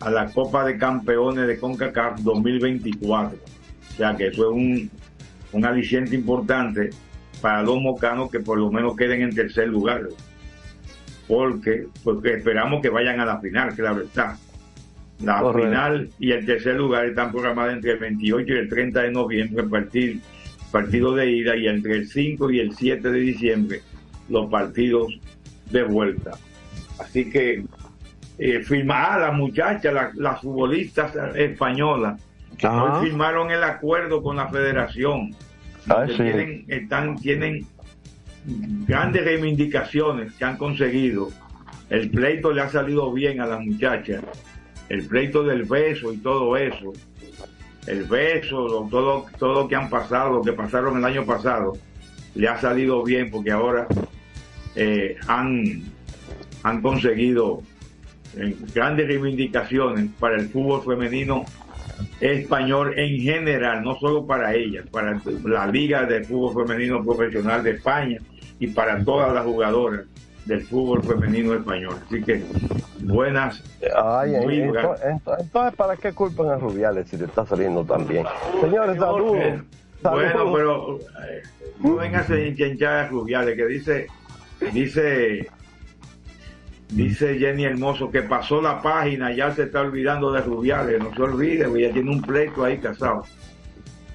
[0.00, 3.38] a la Copa de Campeones de CONCACAF 2024.
[3.38, 4.90] O sea que eso es un,
[5.52, 6.90] un aliciente importante
[7.40, 10.08] para los mocanos que por lo menos queden en tercer lugar.
[11.26, 14.38] Porque, porque esperamos que vayan a la final, claro está.
[15.20, 15.68] La Correcto.
[15.68, 19.62] final y el tercer lugar están programados entre el 28 y el 30 de noviembre,
[19.64, 20.20] partir,
[20.76, 23.80] partido de ida, y entre el 5 y el 7 de diciembre,
[24.28, 25.18] los partidos
[25.70, 26.32] de vuelta.
[26.98, 27.64] Así que
[28.38, 32.20] eh, firma, ah, la muchacha, la- las futbolistas españolas,
[32.62, 32.98] Ajá.
[33.00, 35.34] hoy firmaron el acuerdo con la federación.
[35.88, 36.14] Ah, sí.
[36.16, 37.64] tienen, están, tienen
[38.86, 41.28] grandes reivindicaciones que han conseguido.
[41.88, 44.22] El pleito le ha salido bien a las muchachas.
[44.90, 46.92] El pleito del beso y todo eso.
[47.86, 51.74] El beso, todo, todo lo que han pasado, lo que pasaron el año pasado,
[52.34, 53.86] le ha salido bien porque ahora
[54.74, 55.84] eh, han,
[56.62, 57.62] han conseguido
[58.36, 61.44] eh, grandes reivindicaciones para el fútbol femenino
[62.20, 67.70] español en general, no solo para ellas, para la Liga de Fútbol Femenino Profesional de
[67.72, 68.18] España
[68.58, 70.02] y para todas las jugadoras
[70.46, 71.96] del fútbol femenino español.
[72.06, 72.42] Así que
[73.02, 73.62] buenas.
[74.02, 75.00] Ay, muy ento- buenas.
[75.02, 78.24] ento- entonces, ¿para qué culpan a Rubiales si le está saliendo tan bien?
[78.60, 79.36] Señores, saludos.
[79.38, 79.62] Eh,
[80.02, 81.42] Bueno, pero eh,
[81.80, 84.06] no vengas a hinchar a Rubiales, que dice,
[84.72, 85.48] dice,
[86.90, 91.22] dice Jenny Hermoso que pasó la página, ya se está olvidando de Rubiales, no se
[91.22, 93.24] olvide, ya tiene un pleito ahí casado,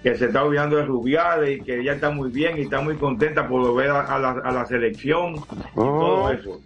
[0.04, 2.96] que se está olvidando de Rubiales y que ella está muy bien y está muy
[2.96, 6.62] contenta por volver a, a la, a la selección y todo eso.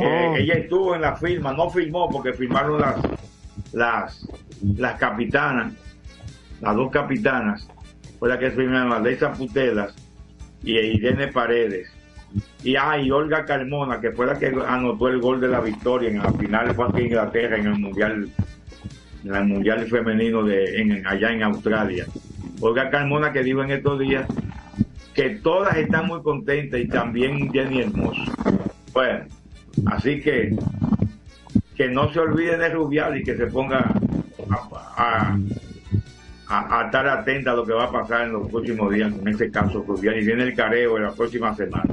[0.00, 2.96] Eh, ella estuvo en la firma, no firmó porque firmaron las,
[3.72, 4.28] las,
[4.76, 5.72] las capitanas,
[6.60, 7.68] las dos capitanas,
[8.18, 9.94] fue la que firmaron las Leisa Putelas
[10.62, 11.88] y Irene Paredes.
[12.62, 16.10] Y, ah, y Olga Carmona, que fue la que anotó el gol de la victoria
[16.10, 18.28] en la final fue aquí en Inglaterra en el mundial,
[19.24, 22.06] en el mundial femenino de en, allá en Australia.
[22.60, 24.26] Olga Carmona que dijo en estos días
[25.14, 28.20] que todas están muy contentas y también Jenny Hermoso.
[28.92, 29.24] Bueno,
[29.86, 30.56] así que
[31.76, 33.94] que no se olviden de Rubial y que se ponga
[34.96, 35.36] a,
[36.48, 39.28] a- a- estar atenta a lo que va a pasar en los próximos días con
[39.28, 41.84] ese caso Rubial y viene el careo en la próxima semana.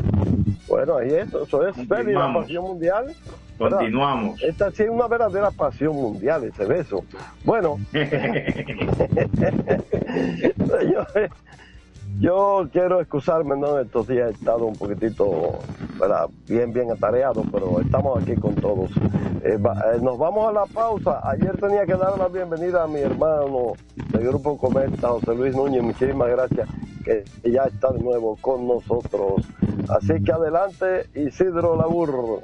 [0.76, 3.16] Bueno, ahí eso, eso es Feli, la pasión mundial.
[3.58, 3.78] ¿verdad?
[3.78, 4.44] Continuamos.
[4.44, 7.06] Esta sí es una verdadera pasión mundial, ese beso.
[7.46, 8.56] Bueno, Señores,
[12.20, 13.80] yo quiero excusarme, ¿no?
[13.80, 15.60] Estos días he estado un poquitito,
[16.00, 16.28] ¿verdad?
[16.48, 18.92] bien, bien atareado, pero estamos aquí con todos.
[19.44, 21.20] Eh, eh, nos vamos a la pausa.
[21.30, 23.74] Ayer tenía que dar la bienvenida a mi hermano
[24.12, 25.84] del Grupo Cometa, José Luis Núñez.
[25.84, 26.70] Muchísimas gracias,
[27.04, 29.46] que ya está de nuevo con nosotros.
[29.90, 32.44] Así que adelante, Isidro Labur.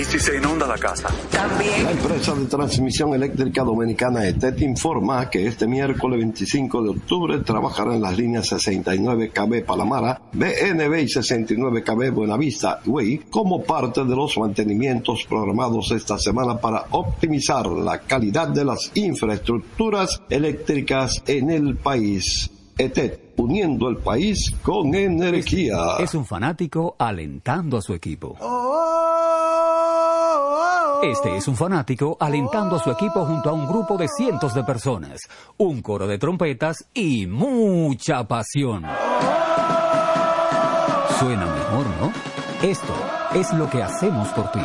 [0.00, 1.08] ¿Y si se inunda la casa?
[1.30, 1.84] También.
[1.84, 7.94] La empresa de transmisión eléctrica dominicana ETET informa que este miércoles 25 de octubre trabajará
[7.94, 14.16] en las líneas 69 KB Palamara, BNB y 69 KB Buenavista Way como parte de
[14.16, 21.76] los mantenimientos programados esta semana para optimizar la calidad de las infraestructuras eléctricas en el
[21.76, 22.50] país.
[22.78, 25.96] ETET, uniendo el país con energía.
[25.98, 28.38] Es un fanático alentando a su equipo.
[31.02, 34.62] Este es un fanático alentando a su equipo junto a un grupo de cientos de
[34.64, 35.20] personas,
[35.56, 38.84] un coro de trompetas y mucha pasión.
[41.18, 42.12] Suena mejor, ¿no?
[42.62, 42.92] Esto
[43.34, 44.60] es lo que hacemos por ti.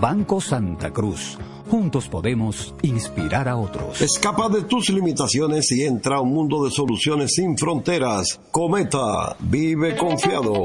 [0.00, 1.36] Banco Santa Cruz.
[1.68, 4.00] Juntos podemos inspirar a otros.
[4.00, 8.40] Escapa de tus limitaciones y entra a un mundo de soluciones sin fronteras.
[8.52, 10.64] Cometa, vive confiado.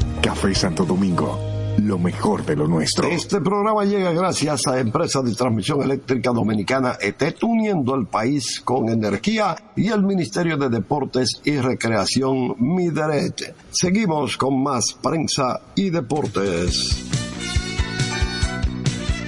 [0.21, 1.39] Café Santo Domingo,
[1.79, 3.07] lo mejor de lo nuestro.
[3.07, 8.89] Este programa llega gracias a Empresa de Transmisión Eléctrica Dominicana ETET, uniendo el país con
[8.89, 13.55] energía y el Ministerio de Deportes y Recreación Mideret.
[13.71, 17.07] Seguimos con más prensa y deportes.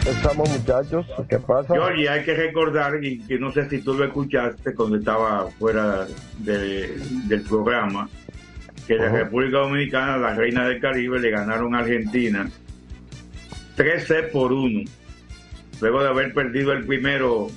[0.05, 1.73] Estamos muchachos, ¿qué pasa?
[1.73, 6.05] Georgie, hay que recordar, y que no sé si tú lo escuchaste cuando estaba fuera
[6.39, 8.09] de- del programa,
[8.87, 9.09] que la.
[9.09, 12.49] República Dominicana, la Reina del Caribe, le ganaron a Argentina
[13.75, 14.89] 13 por 1.
[15.81, 17.47] Luego de haber perdido el primero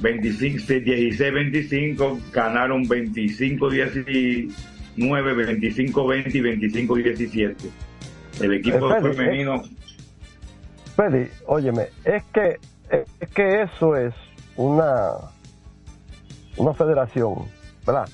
[0.00, 4.52] 25 16-25, ganaron 25-19,
[4.96, 6.40] 25-20 y
[6.86, 7.54] 25-17.
[8.40, 9.62] El equipo Espere, femenino
[10.94, 12.58] Freddy, óyeme, es que,
[13.20, 14.14] es que eso es
[14.56, 15.12] una,
[16.56, 17.44] una federación,
[17.86, 18.08] ¿verdad?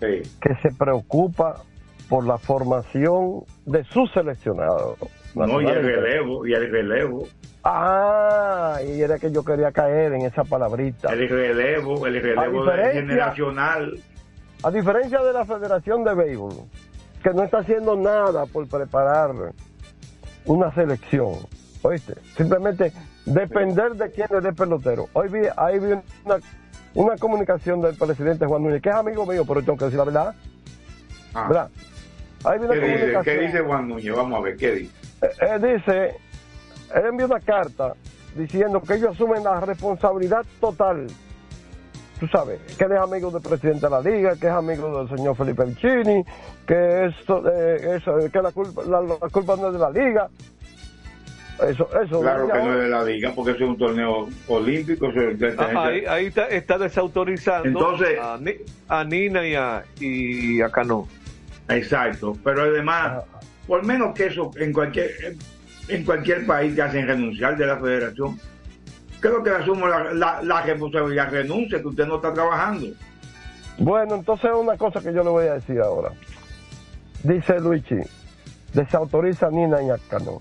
[0.00, 1.62] Que se preocupa
[2.08, 4.98] por la formación de sus seleccionados.
[5.34, 7.28] No, y el relevo, y el relevo.
[7.64, 11.12] Ah, y era que yo quería caer en esa palabrita.
[11.12, 13.98] El relevo, el relevo generacional.
[14.62, 16.54] A diferencia de la Federación de Béisbol,
[17.22, 19.30] que no está haciendo nada por preparar
[20.46, 21.34] una selección,
[21.82, 22.14] ¿oíste?
[22.36, 22.92] Simplemente
[23.24, 25.08] depender de quién es el pelotero.
[25.12, 25.92] Hoy vi, ahí vi
[26.24, 26.38] una,
[26.94, 30.04] una comunicación del presidente Juan Núñez, que es amigo mío, pero tengo que decir la
[30.04, 30.34] verdad.
[31.34, 31.46] Ah.
[31.48, 31.70] ¿Verdad?
[32.44, 33.24] Una ¿Qué dice, comunicación.
[33.24, 34.14] ¿Qué dice Juan Núñez?
[34.14, 34.92] Vamos a ver, ¿qué dice?
[35.22, 36.16] Eh, eh, dice,
[36.94, 37.94] él envió una carta
[38.36, 41.06] diciendo que ellos asumen la responsabilidad total.
[42.20, 45.16] Tú sabes, que él es amigo del presidente de la liga, que es amigo del
[45.16, 46.24] señor Felipe Vicini,
[46.66, 50.28] que eso, eh, eso, que la culpa, la, la culpa no es de la liga.
[51.66, 52.20] Eso, eso.
[52.20, 55.08] Claro que no ahora- de la liga, porque eso es un torneo olímpico.
[55.10, 58.56] eso es- Ah, ahí ahí está, está desautorizando Entonces- a, Ni-
[58.88, 61.08] a Nina y a, y a Cano.
[61.68, 63.24] Exacto, pero además,
[63.66, 65.10] por menos que eso en cualquier
[65.88, 68.38] en cualquier país que hacen renunciar de la federación,
[69.20, 72.86] creo que asumo la, la, la responsabilidad, renuncia, que usted no está trabajando.
[73.78, 76.10] Bueno, entonces una cosa que yo le voy a decir ahora.
[77.22, 77.96] Dice Luigi,
[78.74, 80.38] desautoriza a Nina y a Cano.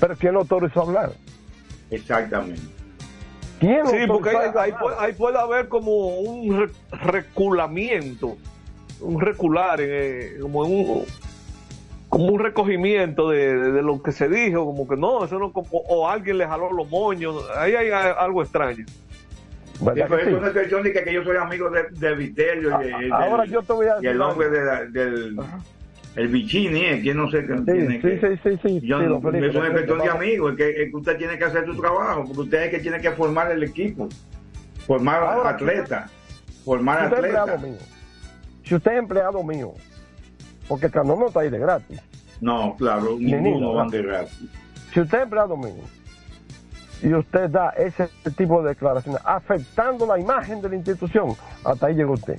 [0.00, 1.10] Pero ¿quién lo autorizó a hablar?
[1.90, 2.60] Exactamente.
[3.60, 8.36] ¿Quién Sí, lo porque ahí, ahí puede, ahí puede haber como un re- reculamiento,
[9.00, 11.04] un recular, eh, como un
[12.08, 15.52] como un recogimiento de, de- de lo que se dijo, como que no, eso no,
[15.52, 18.84] como- o alguien le jaló los moños, ahí hay algo extraño.
[18.86, 22.80] Sí, pero eso no es cuestión de que, que yo soy amigo de, de Vitelio
[22.82, 24.42] y, y- Ah, ahora del- yo te voy a y el algo.
[24.44, 25.36] de la- del
[26.16, 28.98] el Vicini, eh, que no sé qué Sí, tiene sí, que- sí, sí, sí, Yo
[28.98, 31.66] sí, no- es don cuestión de amigos, es que, es que usted tiene que hacer
[31.66, 34.08] su trabajo, porque usted es el que tiene que formar el equipo,
[34.86, 36.10] formar Ahora, atletas,
[36.64, 37.70] formar Si usted es empleado atletas.
[37.70, 37.78] mío,
[38.64, 39.72] si usted es empleado mío,
[40.68, 42.00] porque Cano no está ahí de gratis.
[42.40, 43.90] No, claro, Ni ninguno no.
[43.90, 44.48] de gratis.
[44.92, 45.84] Si usted es empleado mío
[47.02, 51.94] y usted da ese tipo de declaraciones afectando la imagen de la institución, hasta ahí
[51.94, 52.38] llegó usted.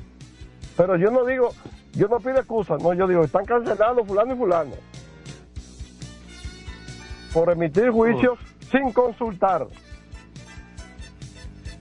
[0.77, 1.49] Pero yo no digo,
[1.93, 4.71] yo no pido excusas, no, yo digo, están cancelados fulano y fulano
[7.33, 8.37] por emitir juicios
[8.71, 9.67] sin consultar.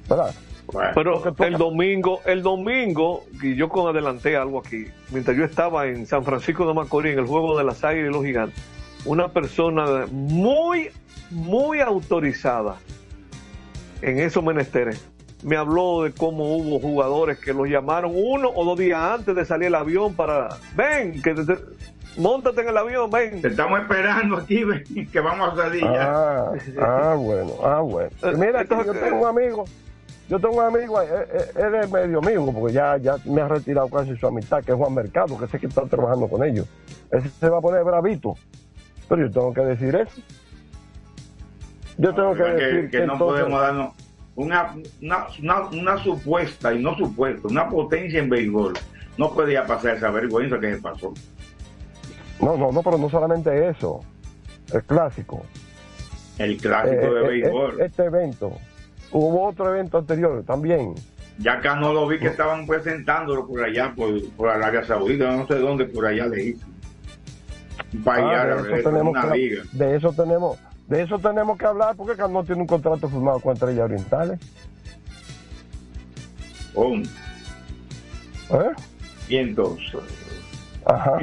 [0.08, 0.34] ¿Verdad?
[0.94, 6.06] Pero el domingo, el domingo, y yo con adelanté algo aquí, mientras yo estaba en
[6.06, 8.62] San Francisco de Macorís, en el juego de las águilas y los gigantes,
[9.04, 10.90] una persona muy,
[11.30, 12.76] muy autorizada
[14.02, 15.06] en esos menesteres
[15.46, 19.44] me habló de cómo hubo jugadores que los llamaron uno o dos días antes de
[19.44, 21.58] salir el avión para, ven, que te- te-
[22.18, 23.40] montate en el avión, ven.
[23.40, 24.82] Te estamos esperando aquí, ven,
[25.12, 26.12] que vamos a salir ya.
[26.12, 28.10] Ah, ah, bueno, ah, bueno.
[28.24, 29.64] Y mira, que yo tengo un amigo,
[30.28, 33.46] yo tengo un amigo, eh, eh, él es medio amigo, porque ya, ya me ha
[33.46, 36.66] retirado casi su amistad, que es Juan Mercado, que sé que está trabajando con ellos.
[37.12, 38.34] Ese se va a poner bravito,
[39.08, 40.20] pero yo tengo que decir eso.
[41.98, 43.94] Yo tengo que, que, decir que no entonces- podemos darnos
[44.36, 48.74] una, una, una, una supuesta y no supuesta, una potencia en béisbol.
[49.18, 51.12] No podía pasar esa vergüenza que se pasó.
[52.40, 54.00] No, no, no, pero no solamente eso,
[54.72, 55.42] el clásico.
[56.38, 57.80] El clásico Eh, de eh, béisbol.
[57.80, 58.52] Este evento.
[59.10, 60.94] Hubo otro evento anterior también.
[61.38, 65.46] Ya acá no lo vi que estaban presentándolo por allá, por, por Arabia Saudita, no
[65.46, 66.66] sé dónde, por allá le hizo.
[68.06, 69.62] Ah, árabe, de, eso tenemos una liga.
[69.72, 70.58] de eso tenemos
[70.88, 74.40] de eso tenemos que hablar porque Cano tiene un contrato firmado con Estrellas Orientales.
[76.74, 78.70] Oh, ¿Eh?
[79.28, 80.00] y entonces.
[80.84, 81.18] Ajá.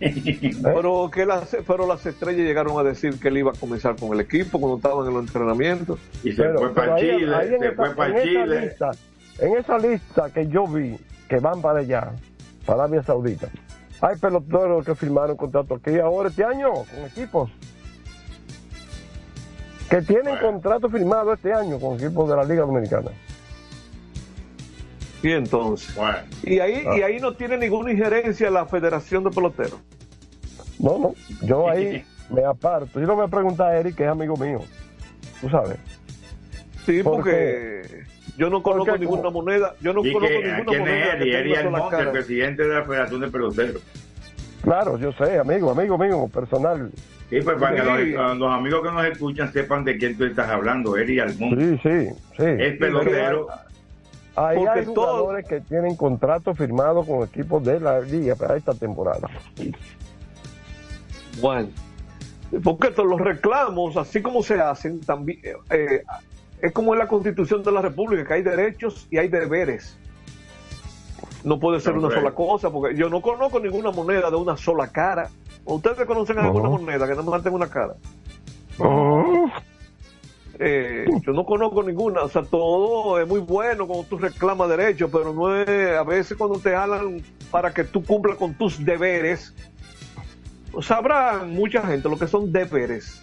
[0.62, 4.14] Pero que las, pero las estrellas llegaron a decir que él iba a comenzar con
[4.14, 5.98] el equipo cuando estaban en los entrenamientos.
[6.22, 8.90] Y Pero- pero ahí- ahí en esa- en esa lista-
[9.40, 10.96] en esa lista que yo vi
[11.28, 12.12] que van para allá,
[12.64, 13.48] para Arabia Saudita,
[14.00, 17.50] hay peloteros que firmaron contrato aquí ahora este año con equipos.
[19.90, 23.10] Que tienen contrato firmado este año con equipos de la Liga Dominicana.
[25.22, 25.94] Y entonces.
[26.44, 26.64] Y Ah.
[26.64, 29.78] ahí, y ahí no tiene ninguna injerencia la Federación de Peloteros.
[30.78, 33.00] No, no, yo ahí me aparto.
[33.00, 34.60] Yo no voy a preguntar a Eric, que es amigo mío.
[35.40, 35.76] Tú sabes.
[36.86, 38.04] Sí, ¿Por porque
[38.38, 39.74] yo no conozco Porque ninguna como- moneda.
[39.82, 41.04] Yo no Y conozco que, ninguna ¿quién moneda.
[41.04, 41.34] es que Eri?
[41.34, 43.82] Eri Almonte, el presidente de la Federación de Peloteros.
[44.62, 46.90] Claro, yo sé, amigo, amigo mío, personal.
[47.30, 48.10] Sí, pues para que Sí.
[48.12, 51.78] los, los amigos que nos escuchan sepan de quién tú estás hablando, Eri Almonte.
[51.78, 52.44] Sí, sí, sí.
[52.58, 53.46] Es pelotero.
[54.36, 59.28] Hay jugadores que tienen contrato firmado con equipos de la liga para esta temporada.
[61.40, 61.68] Bueno,
[62.64, 66.02] porque estos, los reclamos, así como se hacen, también eh,
[66.60, 69.96] es como en la Constitución de la República, que hay derechos y hay deberes.
[71.44, 74.88] No puede ser una sola cosa, porque yo no conozco ninguna moneda de una sola
[74.88, 75.30] cara.
[75.64, 76.78] ¿Ustedes conocen alguna No.
[76.78, 77.94] moneda que no más tenga una cara?
[80.62, 85.08] Eh, yo no conozco ninguna, o sea, todo es muy bueno cuando tú reclamas derechos,
[85.10, 89.54] pero no es, a veces cuando te jalan para que tú cumplas con tus deberes,
[90.72, 93.22] o sabrá mucha gente lo que son deberes.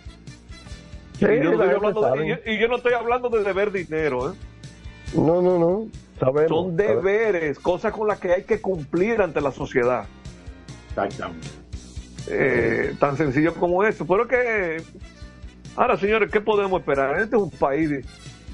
[1.20, 2.26] Sí, y, yo no la estoy gente hablando de, sabe.
[2.26, 4.36] y yo- y yo no estoy hablando de deber dinero, ¿eh?
[5.14, 5.86] No, no, no.
[6.20, 6.50] Sabemos.
[6.50, 10.06] son deberes, cosas con las que hay que cumplir ante la sociedad.
[10.90, 11.48] Exactamente.
[12.30, 14.06] Eh, tan sencillo como eso.
[14.06, 14.82] Pero que,
[15.76, 17.20] ahora señores, ¿qué podemos esperar?
[17.20, 18.06] Este es un país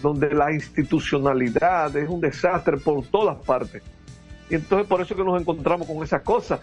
[0.01, 3.81] donde la institucionalidad es un desastre por todas partes.
[4.49, 6.59] Y entonces por eso que nos encontramos con esas cosas.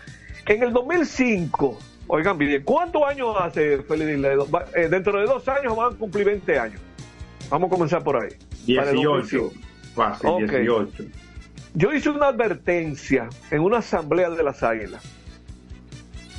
[0.47, 1.79] En el 2005,
[2.09, 4.25] oigan bien, ¿cuántos años hace Félix
[4.75, 6.81] eh, dentro de dos años van a cumplir 20 años.
[7.49, 8.31] Vamos a comenzar por ahí.
[8.77, 9.51] Para el 18.
[9.95, 9.95] 2005.
[9.95, 10.51] Fácil, Ok.
[10.51, 11.05] 18.
[11.75, 15.03] Yo hice una advertencia en una asamblea de las águilas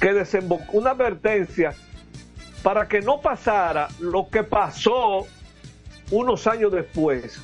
[0.01, 1.73] que desembocó una advertencia
[2.63, 5.25] para que no pasara lo que pasó
[6.11, 7.39] unos años después,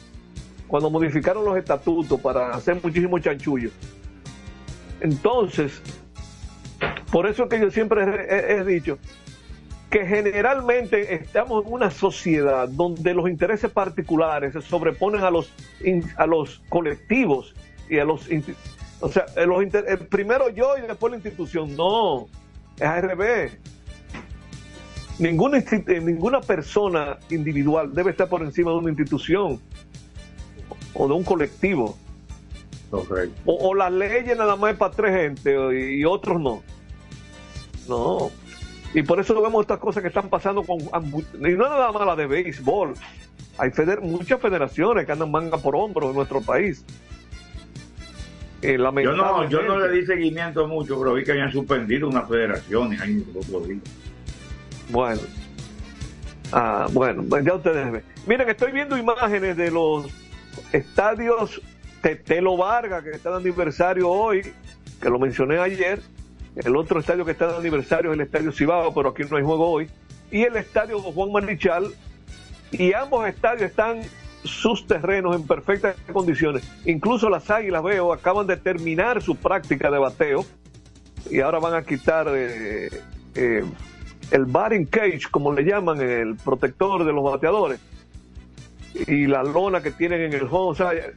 [0.67, 3.69] cuando modificaron los estatutos para hacer muchísimo chanchullo.
[4.99, 5.81] Entonces,
[7.11, 8.97] por eso es que yo siempre he, he- he dicho
[9.89, 15.49] que generalmente estamos en una sociedad donde los intereses particulares se sobreponen a los
[16.17, 17.55] a los colectivos
[17.89, 18.27] y a los
[18.99, 22.27] o sea eh, los inter- eh, primero yo y después la institución no
[22.75, 23.57] es al revés
[25.19, 29.59] ninguna eh, ninguna persona individual debe estar por encima de una institución
[30.93, 31.97] o de un colectivo
[33.45, 35.55] o, o las leyes nada más es para tres gente
[35.97, 36.61] y, otros no.
[37.87, 38.31] No.
[38.93, 40.79] Y por eso vemos estas cosas que están pasando con...
[40.79, 42.93] Y no nada más la de béisbol.
[43.57, 46.83] Hay feder- muchas federaciones que andan manga por hombro en nuestro país.
[48.61, 52.27] Eh, Yo no, yo no le di seguimiento mucho, pero vi que habían suspendido unas
[52.27, 53.77] federaciones ahí día.
[54.89, 55.21] Bueno.
[56.51, 58.03] Ah, bueno, pues ya ustedes ven.
[58.25, 60.07] Miren, estoy viendo imágenes de los
[60.71, 61.61] estadios
[62.01, 64.41] Tetelo Vargas, que está de aniversario hoy,
[65.01, 66.01] que lo mencioné ayer.
[66.63, 69.43] El otro estadio que está de aniversario es el Estadio Cibao, pero aquí no hay
[69.43, 69.89] juego hoy.
[70.31, 71.93] Y el Estadio Juan Marichal.
[72.71, 74.01] Y ambos estadios están
[74.43, 76.69] sus terrenos en perfectas condiciones.
[76.85, 80.45] Incluso las Águilas, veo, acaban de terminar su práctica de bateo
[81.29, 82.89] y ahora van a quitar eh,
[83.35, 83.63] eh,
[84.31, 87.79] el batting cage, como le llaman, el protector de los bateadores,
[88.93, 90.71] y la lona que tienen en el home.
[90.71, 91.11] O sea, eh,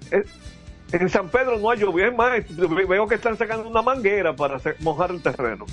[0.93, 2.43] en San Pedro no hay lluvia, es más,
[2.89, 5.67] veo que están sacando una manguera para mojar el terreno.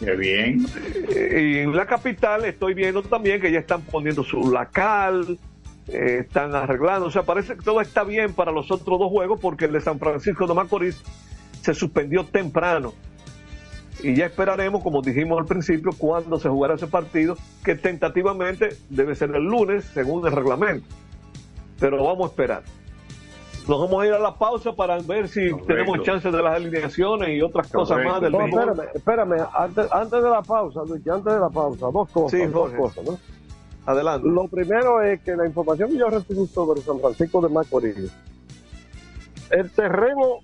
[0.00, 0.66] Qué bien.
[1.08, 5.38] Eh, Y en la capital estoy viendo también que ya están poniendo su lacal,
[5.88, 9.40] eh, están arreglando, o sea, parece que todo está bien para los otros dos juegos
[9.40, 11.02] porque el de San Francisco de Macorís
[11.62, 12.92] se suspendió temprano.
[14.02, 19.14] Y ya esperaremos, como dijimos al principio, cuándo se jugará ese partido, que tentativamente debe
[19.14, 20.86] ser el lunes, según el reglamento.
[21.80, 22.62] Pero vamos a esperar.
[23.68, 27.30] Nos vamos a ir a la pausa para ver si tenemos chance de las alineaciones
[27.30, 31.32] y otras cosas más del No, espérame, espérame, antes, antes de la pausa, Luis, antes
[31.32, 33.18] de la pausa, dos cosas, Sí, dos cosas, ¿no?
[33.86, 34.28] Adelante.
[34.28, 38.12] Lo primero es que la información que yo recibí sobre San Francisco de Macorís,
[39.50, 40.38] el terreno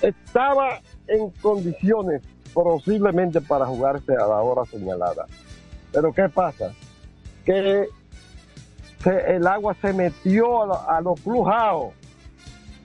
[0.00, 2.22] estaba en condiciones
[2.54, 5.26] posiblemente para jugarse a la hora señalada.
[5.92, 6.72] Pero ¿qué pasa?
[7.44, 7.84] Que
[9.04, 11.92] se- el agua se metió a, la- a los clujados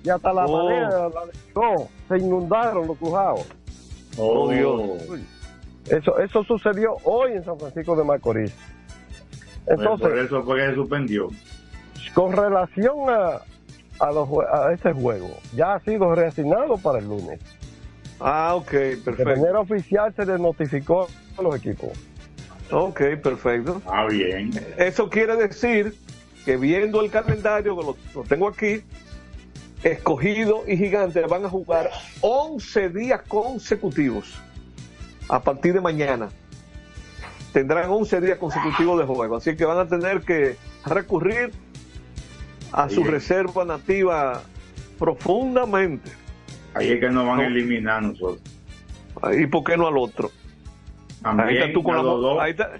[0.05, 0.63] y hasta la Oh.
[0.63, 3.45] marea la dejó, se inundaron los clujados.
[4.17, 4.81] Oh, Dios.
[5.89, 8.53] Eso, eso sucedió hoy en San Francisco de Macorís.
[9.67, 11.27] Entonces, por eso fue que se suspendió.
[12.13, 13.41] con relación a,
[13.99, 17.39] a, los a ese juego, ya ha sido reasignado para el lunes.
[18.19, 19.35] Ah, ok, De perfecto.
[19.35, 21.89] manera oficial se le notificó a los equipos.
[22.71, 23.81] Ok, perfecto.
[23.85, 24.51] Ah, bien.
[24.77, 25.93] Eso quiere decir
[26.45, 28.81] que viendo el calendario, que lo, lo tengo aquí,
[29.83, 34.33] Escogido y Gigante van a jugar 11 días consecutivos
[35.29, 36.29] a partir de mañana.
[37.53, 41.51] Tendrán 11 días consecutivos de juego, así que van a tener que recurrir
[42.71, 44.43] a su reserva nativa
[44.99, 46.11] profundamente.
[46.73, 48.41] Ahí es que nos van a eliminar nosotros.
[49.37, 50.31] ¿Y por qué no al otro?
[51.21, 52.71] También, ahí está tú con la ahí está,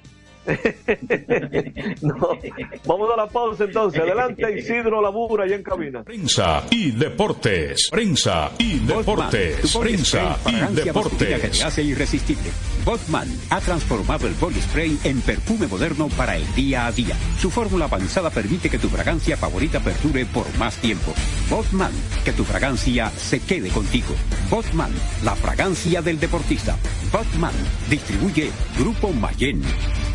[2.01, 2.37] no,
[2.85, 4.01] vamos a la pausa entonces.
[4.01, 6.03] Adelante Isidro Labura ya en cabina.
[6.03, 7.89] Prensa y deportes.
[7.89, 9.75] Prensa y deportes.
[9.75, 11.63] Prensa y que te deportes.
[11.63, 12.49] hace irresistible.
[12.85, 17.15] Botman ha transformado el body spray en perfume moderno para el día a día.
[17.39, 21.13] Su fórmula avanzada permite que tu fragancia favorita perdure por más tiempo.
[21.49, 21.91] Botman,
[22.23, 24.13] que tu fragancia se quede contigo.
[24.49, 24.91] Botman,
[25.23, 26.77] la fragancia del deportista.
[27.11, 27.53] Botman,
[27.89, 29.61] distribuye Grupo Mayen.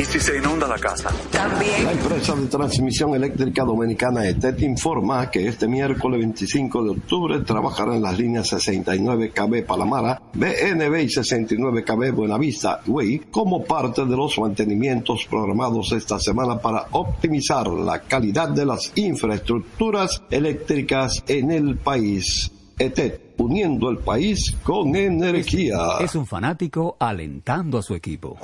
[0.00, 1.10] ¿Y si se inunda la casa?
[1.30, 1.84] También.
[1.84, 7.96] La empresa de transmisión eléctrica dominicana ETET informa que este miércoles 25 de octubre trabajará
[7.96, 14.16] en las líneas 69 KB Palamara, BNB y 69 KB Buenavista Way como parte de
[14.16, 21.76] los mantenimientos programados esta semana para optimizar la calidad de las infraestructuras eléctricas en el
[21.76, 22.50] país.
[22.78, 25.78] ETET, uniendo el país con energía.
[26.00, 28.36] Es un fanático alentando a su equipo.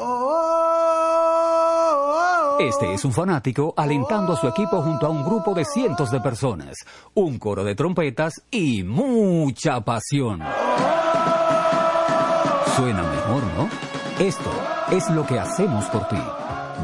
[2.59, 6.21] Este es un fanático alentando a su equipo junto a un grupo de cientos de
[6.21, 6.75] personas,
[7.13, 10.41] un coro de trompetas y mucha pasión.
[12.75, 13.69] Suena mejor, ¿no?
[14.19, 14.51] Esto
[14.91, 16.17] es lo que hacemos por ti.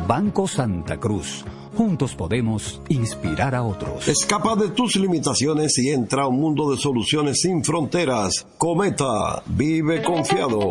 [0.06, 1.44] Banco Santa Cruz.
[1.74, 4.06] Juntos podemos inspirar a otros.
[4.06, 8.46] Escapa de tus limitaciones y entra a un mundo de soluciones sin fronteras.
[8.58, 10.70] Cometa, vive confiado.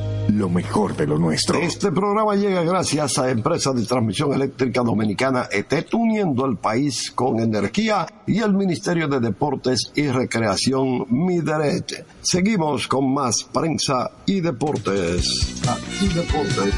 [0.29, 1.59] lo mejor de lo nuestro.
[1.59, 7.39] Este programa llega gracias a Empresa de Transmisión Eléctrica Dominicana ET, uniendo el país con
[7.39, 12.05] energía y el Ministerio de Deportes y Recreación Mideret.
[12.21, 15.61] Seguimos con más prensa y deportes.
[15.67, 16.73] Aquí deportes.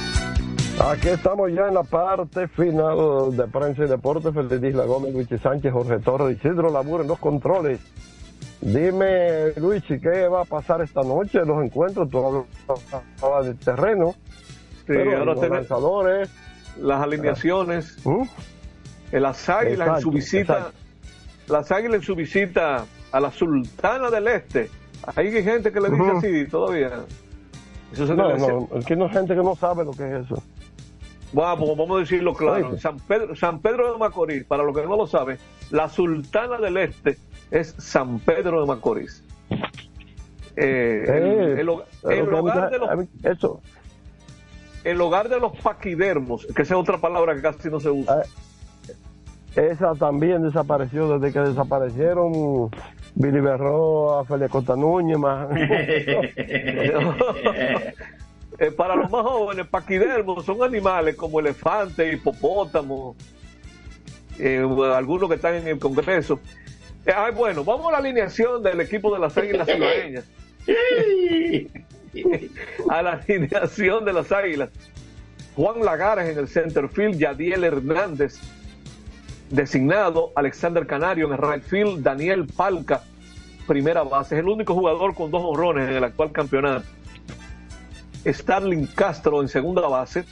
[0.79, 4.33] Aquí estamos ya en la parte final de prensa y deportes.
[4.33, 7.79] Feliz Isla Gómez, Luis Sánchez, Jorge Torres, Isidro Labur en los controles.
[8.63, 11.39] Dime, Luis, ¿qué va a pasar esta noche?
[11.45, 12.45] Los encuentros, tú
[13.21, 14.15] hablas del terreno.
[14.77, 16.29] Sí, pero ahora los lanzadores.
[16.79, 17.97] las alineaciones.
[18.05, 18.23] ¿Mm?
[19.11, 20.77] En Las Águilas en su visita, exacto.
[21.49, 24.69] las Águilas en su visita a la Sultana del Este.
[25.15, 26.17] Hay gente que le dice Ujú.
[26.17, 26.91] así todavía.
[27.91, 30.25] Eso se No, no, es que no hay gente que no sabe lo que es
[30.25, 30.41] eso.
[31.33, 32.77] Vamos, vamos a decirlo claro.
[32.79, 35.37] San Pedro, San Pedro de Macorís, para los que no lo saben,
[35.69, 37.17] la Sultana del Este
[37.51, 39.23] es San Pedro de Macorís.
[40.55, 42.25] Eh, el, Eh, el hogar- el
[42.71, 43.61] de los, a mí- Eso,
[44.83, 48.23] el hogar de los paquidermos, que esa es otra palabra que casi no se usa.
[49.55, 52.69] esa también desapareció desde que desaparecieron
[53.15, 55.47] Billy Berroa, Félix Costa Núñez, más.
[58.59, 63.15] Eh, para los más jóvenes, paquidermos son animales como elefantes, hipopótamos,
[64.37, 64.63] eh,
[64.95, 66.39] algunos que están en el Congreso.
[67.05, 70.25] Ay, bueno, vamos a la alineación del equipo de las Águilas Cibaeñas.
[72.89, 74.69] a la alineación de las Águilas.
[75.55, 78.39] Juan Lagares en el center field, Yadiel Hernández
[79.53, 83.03] designado, Alexander Canario en el right field, Daniel Palca,
[83.67, 84.35] primera base.
[84.35, 86.85] Es el único jugador con dos honrones en el actual campeonato.
[88.25, 90.25] Starling Castro en segunda base,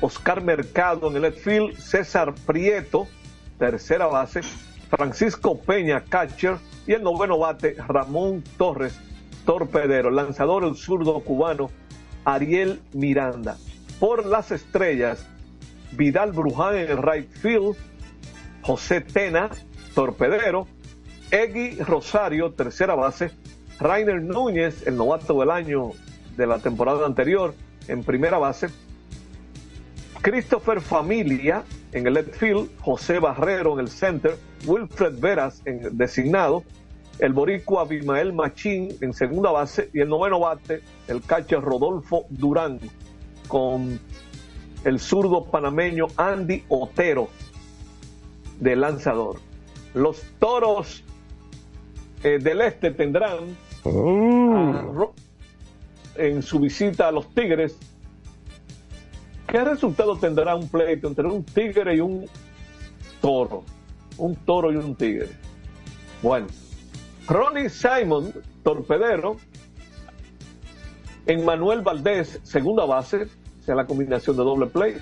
[0.00, 3.06] Oscar Mercado en el left field, César Prieto,
[3.58, 4.40] tercera base,
[4.96, 9.00] Francisco Peña, catcher, y el noveno bate, Ramón Torres,
[9.46, 11.70] torpedero, lanzador el zurdo cubano,
[12.26, 13.56] Ariel Miranda.
[13.98, 15.26] Por las estrellas,
[15.92, 17.74] Vidal Bruján en el right field,
[18.60, 19.48] José Tena,
[19.94, 20.68] torpedero,
[21.30, 23.30] Egui Rosario, tercera base,
[23.80, 25.92] Rainer Núñez, el novato del año
[26.36, 27.54] de la temporada anterior,
[27.88, 28.68] en primera base,
[30.20, 34.36] Christopher Familia en el left field, José Barrero en el center,
[34.66, 36.62] Wilfred Veras en designado,
[37.18, 42.80] el boricua Abimael Machín en segunda base y el noveno bate, el catcher Rodolfo Durán
[43.48, 44.00] con
[44.84, 47.28] el zurdo panameño Andy Otero
[48.58, 49.38] de lanzador.
[49.94, 51.04] Los toros
[52.24, 55.14] eh, del este tendrán a Ro-
[56.16, 57.76] en su visita a los Tigres.
[59.52, 62.26] ¿Qué resultado tendrá un pleito entre un tigre y un
[63.20, 63.64] toro?
[64.16, 65.28] Un toro y un tigre.
[66.22, 66.46] Bueno,
[67.28, 68.32] Ronnie Simon,
[68.62, 69.36] torpedero.
[71.26, 73.28] En Manuel Valdés, segunda base,
[73.60, 74.96] sea la combinación de doble play.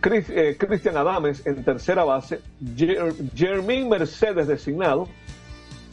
[0.00, 2.40] Chris- eh, Cristian Adames en tercera base.
[2.76, 5.08] Jer- Jermín Mercedes designado.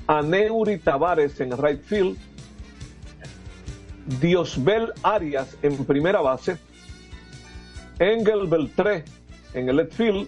[0.05, 2.19] Aneuri Tavares en right field.
[4.21, 6.57] Diosbel Arias en primera base.
[7.99, 9.03] Engel Beltré
[9.53, 10.27] en el left field.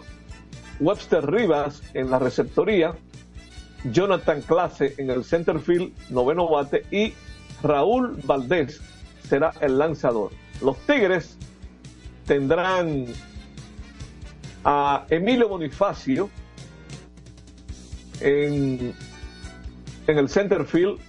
[0.80, 2.96] Webster Rivas en la receptoría.
[3.92, 6.86] Jonathan Clase en el center field, noveno bate.
[6.92, 7.14] Y
[7.64, 8.82] Raúl Valdés
[9.24, 10.32] será el lanzador.
[10.62, 11.38] Los Tigres
[12.26, 13.06] tendrán
[14.64, 16.30] a Emilio Bonifacio
[18.22, 18.94] en,
[20.08, 21.00] en el center field,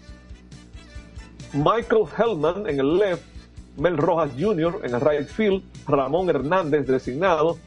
[1.53, 3.25] Michael Hellman en el left,
[3.77, 4.81] Mel Rojas Jr.
[4.85, 7.59] en el right field, Ramón Hernández designado,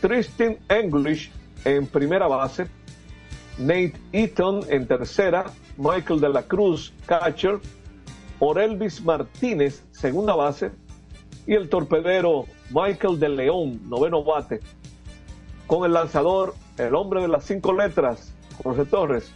[0.00, 1.30] Tristan English
[1.64, 2.66] en primera base,
[3.58, 7.58] Nate Eaton en tercera, Michael de la Cruz, catcher,
[8.38, 10.70] Orelvis Martínez, segunda base,
[11.46, 14.60] y el torpedero Michael de León, noveno bate,
[15.66, 19.30] con el lanzador, el hombre de las cinco letras, Jorge Torres,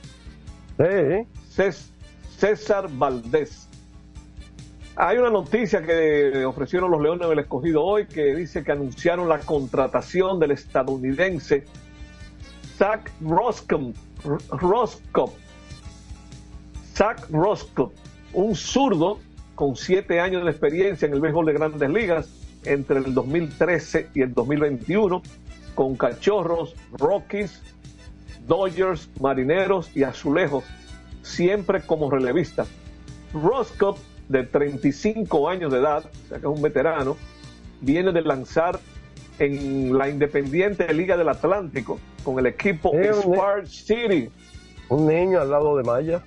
[1.56, 1.90] Cés-
[2.36, 3.68] César Valdés.
[4.96, 9.40] Hay una noticia que ofrecieron los Leones del Escogido hoy que dice que anunciaron la
[9.40, 11.64] contratación del estadounidense
[12.78, 13.92] Zach Roscom,
[14.50, 15.34] Roscop,
[16.94, 17.26] Zach
[18.32, 19.18] un zurdo
[19.56, 22.28] con siete años de experiencia en el béisbol de grandes ligas
[22.64, 25.22] entre el 2013 y el 2021,
[25.74, 27.60] con cachorros, Rockies,
[28.46, 30.64] Dodgers, Marineros y Azulejos,
[31.22, 32.64] siempre como relevista.
[33.32, 33.98] Roscop
[34.28, 37.16] de 35 años de edad, o sea que es un veterano,
[37.80, 38.78] viene de lanzar
[39.38, 44.30] en la Independiente Liga del Atlántico con el equipo Spark City.
[44.88, 46.22] Un niño al lado de Maya.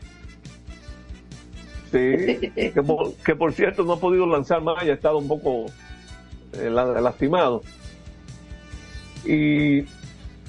[1.92, 5.28] Sí, que por, que por cierto no ha podido lanzar más, ya ha estado un
[5.28, 5.68] poco
[6.54, 7.62] eh, la- lastimado.
[9.26, 9.80] Y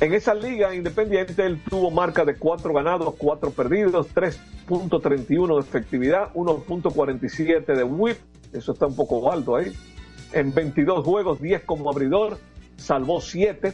[0.01, 4.09] en esa liga independiente él tuvo marca de 4 ganados, 4 perdidos,
[4.68, 8.18] 3.31 de efectividad, 1.47 de whip,
[8.52, 9.72] eso está un poco alto ahí.
[10.32, 12.38] En 22 juegos, 10 como abridor,
[12.76, 13.72] salvó 7,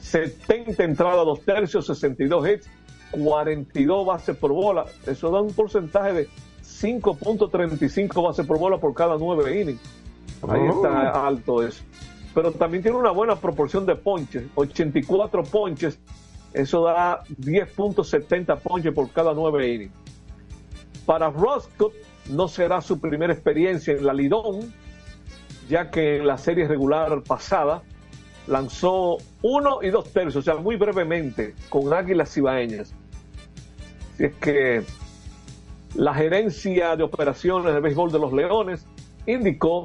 [0.00, 2.70] 70 entradas, 2 tercios, 62 hits,
[3.12, 4.84] 42 bases por bola.
[5.06, 6.28] Eso da un porcentaje de
[6.62, 9.80] 5.35 bases por bola por cada 9 innings.
[10.48, 10.74] Ahí Oh.
[10.76, 11.84] está alto eso.
[12.34, 15.98] Pero también tiene una buena proporción de ponches, 84 ponches.
[16.52, 19.92] Eso da 10.70 ponches por cada 9 innings.
[21.06, 21.92] Para Roscoe
[22.30, 24.72] no será su primera experiencia en la Lidón,
[25.68, 27.82] ya que en la serie regular pasada
[28.46, 32.94] lanzó uno y dos tercios, o sea, muy brevemente, con Águilas Cibaeñas.
[34.14, 34.82] Así es que
[35.94, 38.86] la gerencia de operaciones de béisbol de los Leones
[39.26, 39.84] indicó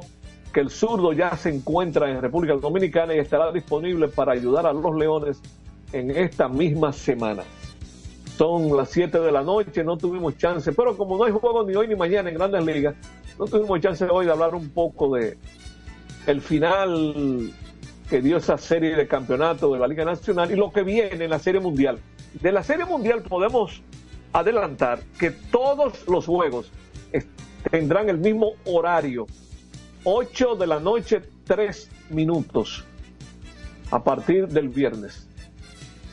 [0.52, 4.72] que el zurdo ya se encuentra en República Dominicana y estará disponible para ayudar a
[4.72, 5.40] los Leones
[5.92, 7.42] en esta misma semana.
[8.38, 11.74] Son las 7 de la noche, no tuvimos chance, pero como no hay juego ni
[11.74, 12.94] hoy ni mañana en Grandes Ligas,
[13.36, 15.36] no tuvimos chance hoy de hablar un poco de
[16.24, 17.52] el final
[18.08, 21.30] que dio esa serie de campeonato de la Liga Nacional y lo que viene en
[21.30, 21.98] la Serie Mundial.
[22.40, 23.82] De la Serie Mundial podemos
[24.32, 26.70] adelantar que todos los juegos
[27.72, 29.26] tendrán el mismo horario,
[30.04, 32.84] 8 de la noche, 3 minutos,
[33.90, 35.27] a partir del viernes.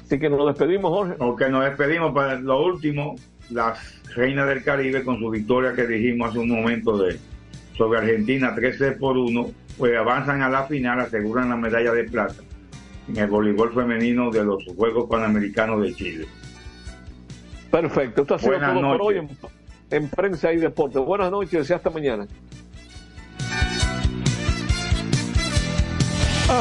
[0.06, 1.16] Así que nos despedimos, Jorge.
[1.18, 3.16] Ok, nos despedimos para lo último,
[3.50, 7.18] las Reinas del Caribe con su victoria que dijimos hace un momento de
[7.76, 12.36] sobre Argentina 13 por 1, pues avanzan a la final, aseguran la medalla de plata
[13.10, 16.26] en el voleibol femenino de los Juegos Panamericanos de Chile.
[17.72, 19.30] Perfecto, esto ha sido Buenas todo por hoy en,
[19.90, 21.00] en Prensa y Deporte.
[21.00, 22.28] Buenas noches y hasta mañana.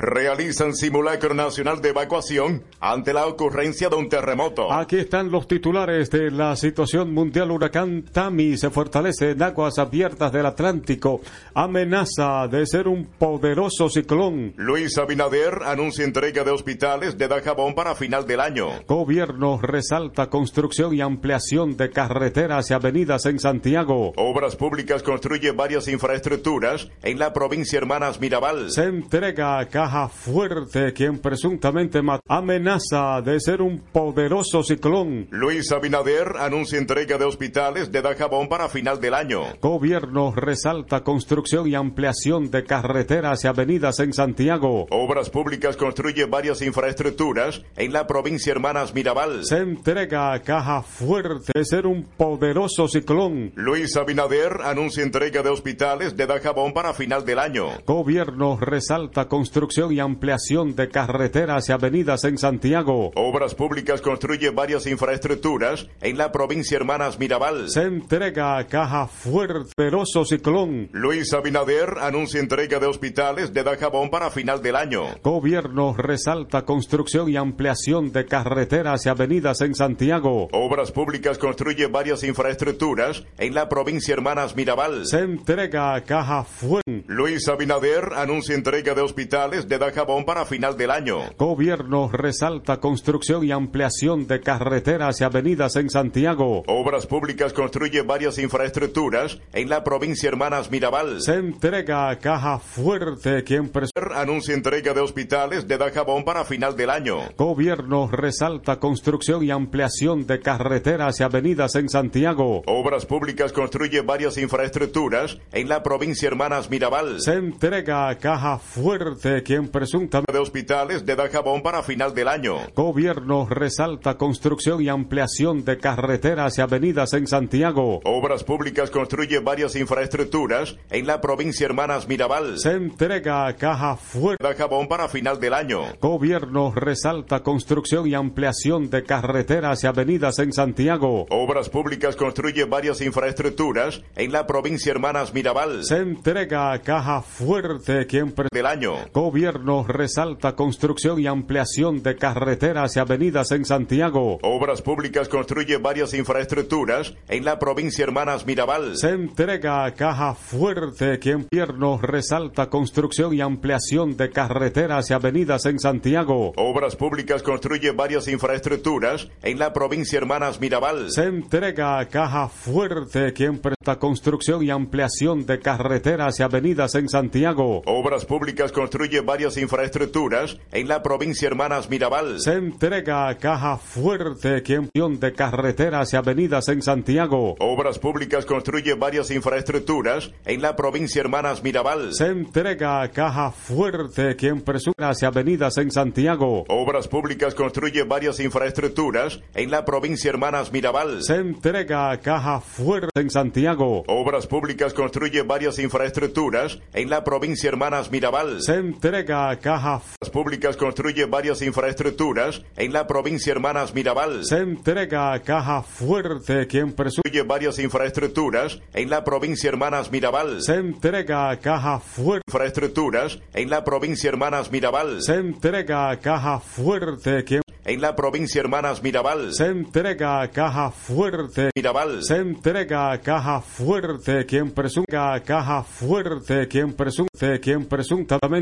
[0.00, 4.72] Realizan simulacro nacional de evacuación ante la ocurrencia de un terremoto.
[4.72, 7.50] Aquí están los titulares de la situación mundial.
[7.50, 11.20] Huracán Tami se fortalece en aguas abiertas del Atlántico.
[11.52, 14.54] Amenaza de ser un poderoso ciclón.
[14.56, 18.68] Luis Abinader anuncia entrega de hospitales de Dajabón para final del año.
[18.88, 24.14] Gobierno resalta construcción y ampliación de carreteras y avenidas en Santiago.
[24.16, 28.70] Obras Públicas construye varias infraestructuras en la provincia Hermanas Mirabal.
[28.70, 32.00] Se entrega a Caja Fuerte, quien presuntamente.
[32.28, 35.26] Amenaza de ser un poderoso ciclón.
[35.30, 39.42] Luis Abinader anuncia entrega de hospitales de Dajabón para final del año.
[39.60, 44.86] Gobierno resalta construcción y ampliación de carreteras y avenidas en Santiago.
[44.90, 49.44] Obras Públicas construye varias infraestructuras en la provincia Hermanas Mirabal.
[49.44, 53.50] Se entrega a Caja Fuerte de ser un poderoso ciclón.
[53.56, 57.70] Luis Abinader anuncia entrega de hospitales de Dajabón para final del año.
[57.84, 63.12] Gobierno resalta construcción y ampliación de carreteras y avenidas en Santiago.
[63.14, 67.70] Obras Públicas construye varias infraestructuras en la provincia Hermanas Mirabal.
[67.70, 70.88] Se entrega a Caja Fuerte, poderoso ciclón.
[70.92, 75.04] Luis Abinader anuncia entrega de hospitales de Dajabón para final del año.
[75.22, 80.48] Gobierno resalta construcción y ampliación de carreteras y avenidas en Santiago.
[80.52, 85.06] Obras Públicas construye varias infraestructuras en la provincia Hermanas Mirabal.
[85.06, 87.04] Se entrega a Caja Fuerte.
[87.06, 91.20] Luis Abinader anuncia entrega de hospitales de Dajabón para final del año.
[91.38, 96.64] Gobierno resalta construcción y ampliación de carreteras y avenidas en Santiago.
[96.66, 101.22] Obras Públicas construye varias infraestructuras en la provincia Hermanas Mirabal.
[101.22, 103.70] Se entrega a Caja Fuerte, quien
[104.12, 107.20] anuncia entrega de hospitales de Dajabón para final del año.
[107.38, 112.62] Gobierno resalta construcción y ampliación de carreteras y avenidas en Santiago.
[112.66, 117.20] Obras Públicas construye varias infraestructuras en la provincia Hermanas Mirabal.
[117.20, 122.56] Se entrega a Caja Fuerte, quien presuntamente de hospitales de Dajabón para final del año.
[122.74, 128.00] Gobierno resalta construcción y ampliación de carreteras y avenidas en Santiago.
[128.04, 132.58] Obras Públicas construye varias infraestructuras en la provincia Hermanas Mirabal.
[132.58, 135.82] Se entrega a Caja Fuerte Dajabón para final del año.
[136.00, 141.26] Gobierno resalta construcción y ampliación de carreteras y avenidas en Santiago.
[141.30, 145.84] Obras Públicas construye varias infraestructuras en la provincia Hermanas Mirabal.
[145.84, 148.94] Se entrega a Caja Fuerte, quien del año.
[149.12, 154.38] Gobierno resalta construcción y ampliación de carreteras y avenidas en Santiago.
[154.42, 158.96] Obras Públicas construye varias infraestructuras en la provincia Hermanas Mirabal.
[158.96, 165.66] Se entrega a Caja Fuerte, quien Gobierno resalta construcción y ampliación de carreteras y avenidas
[165.66, 166.52] en Santiago.
[166.56, 171.10] Obras Públicas construye varias infraestructuras en la provincia Hermanas Mirabal.
[171.10, 177.08] Se entrega a Caja Fuerte, quien presta construcción y ampliación de carreteras y avenidas en
[177.08, 177.82] Santiago.
[177.86, 182.40] Obras Públicas construye varias infraestructuras en la provincia Hermanas Mirabal.
[182.40, 187.54] Se entrega a Caja Fuerte, quien de carreteras y avenidas en Santiago.
[187.60, 192.12] Obras Públicas construye varias infraestructuras en la provincia Hermanas Mirabal.
[192.12, 196.64] Se entrega a Caja Fuerte, quien presume y avenidas en Santiago.
[196.68, 201.22] Obras Públicas construye varias infraestructuras en la provincia Hermanas Mirabal.
[201.22, 204.02] Se entrega a Caja Fuerte en Santiago.
[204.08, 208.60] Obras Públicas construye varias infraestructuras en la provincia Hermanas Mirabal.
[208.60, 214.44] Se entrega a Caja Obras Públicas construye varias infraestructuras en la provincia Hermanas Mirabal.
[214.44, 220.62] Se entrega a Caja Fuerte, quien presume varias infraestructuras en la provincia Hermanas Mirabal.
[220.62, 225.22] Se entrega a Caja Fuerte infraestructuras en la provincia Hermanas Mirabal.
[225.22, 229.52] Se entrega a Caja Fuerte, quien en la provincia Hermanas Mirabal.
[229.52, 232.22] Se entrega a Caja Fuerte Mirabal.
[232.22, 238.60] Se entrega a Caja Fuerte, quien presunga a Caja Fuerte, quien presunte, quien presuntamente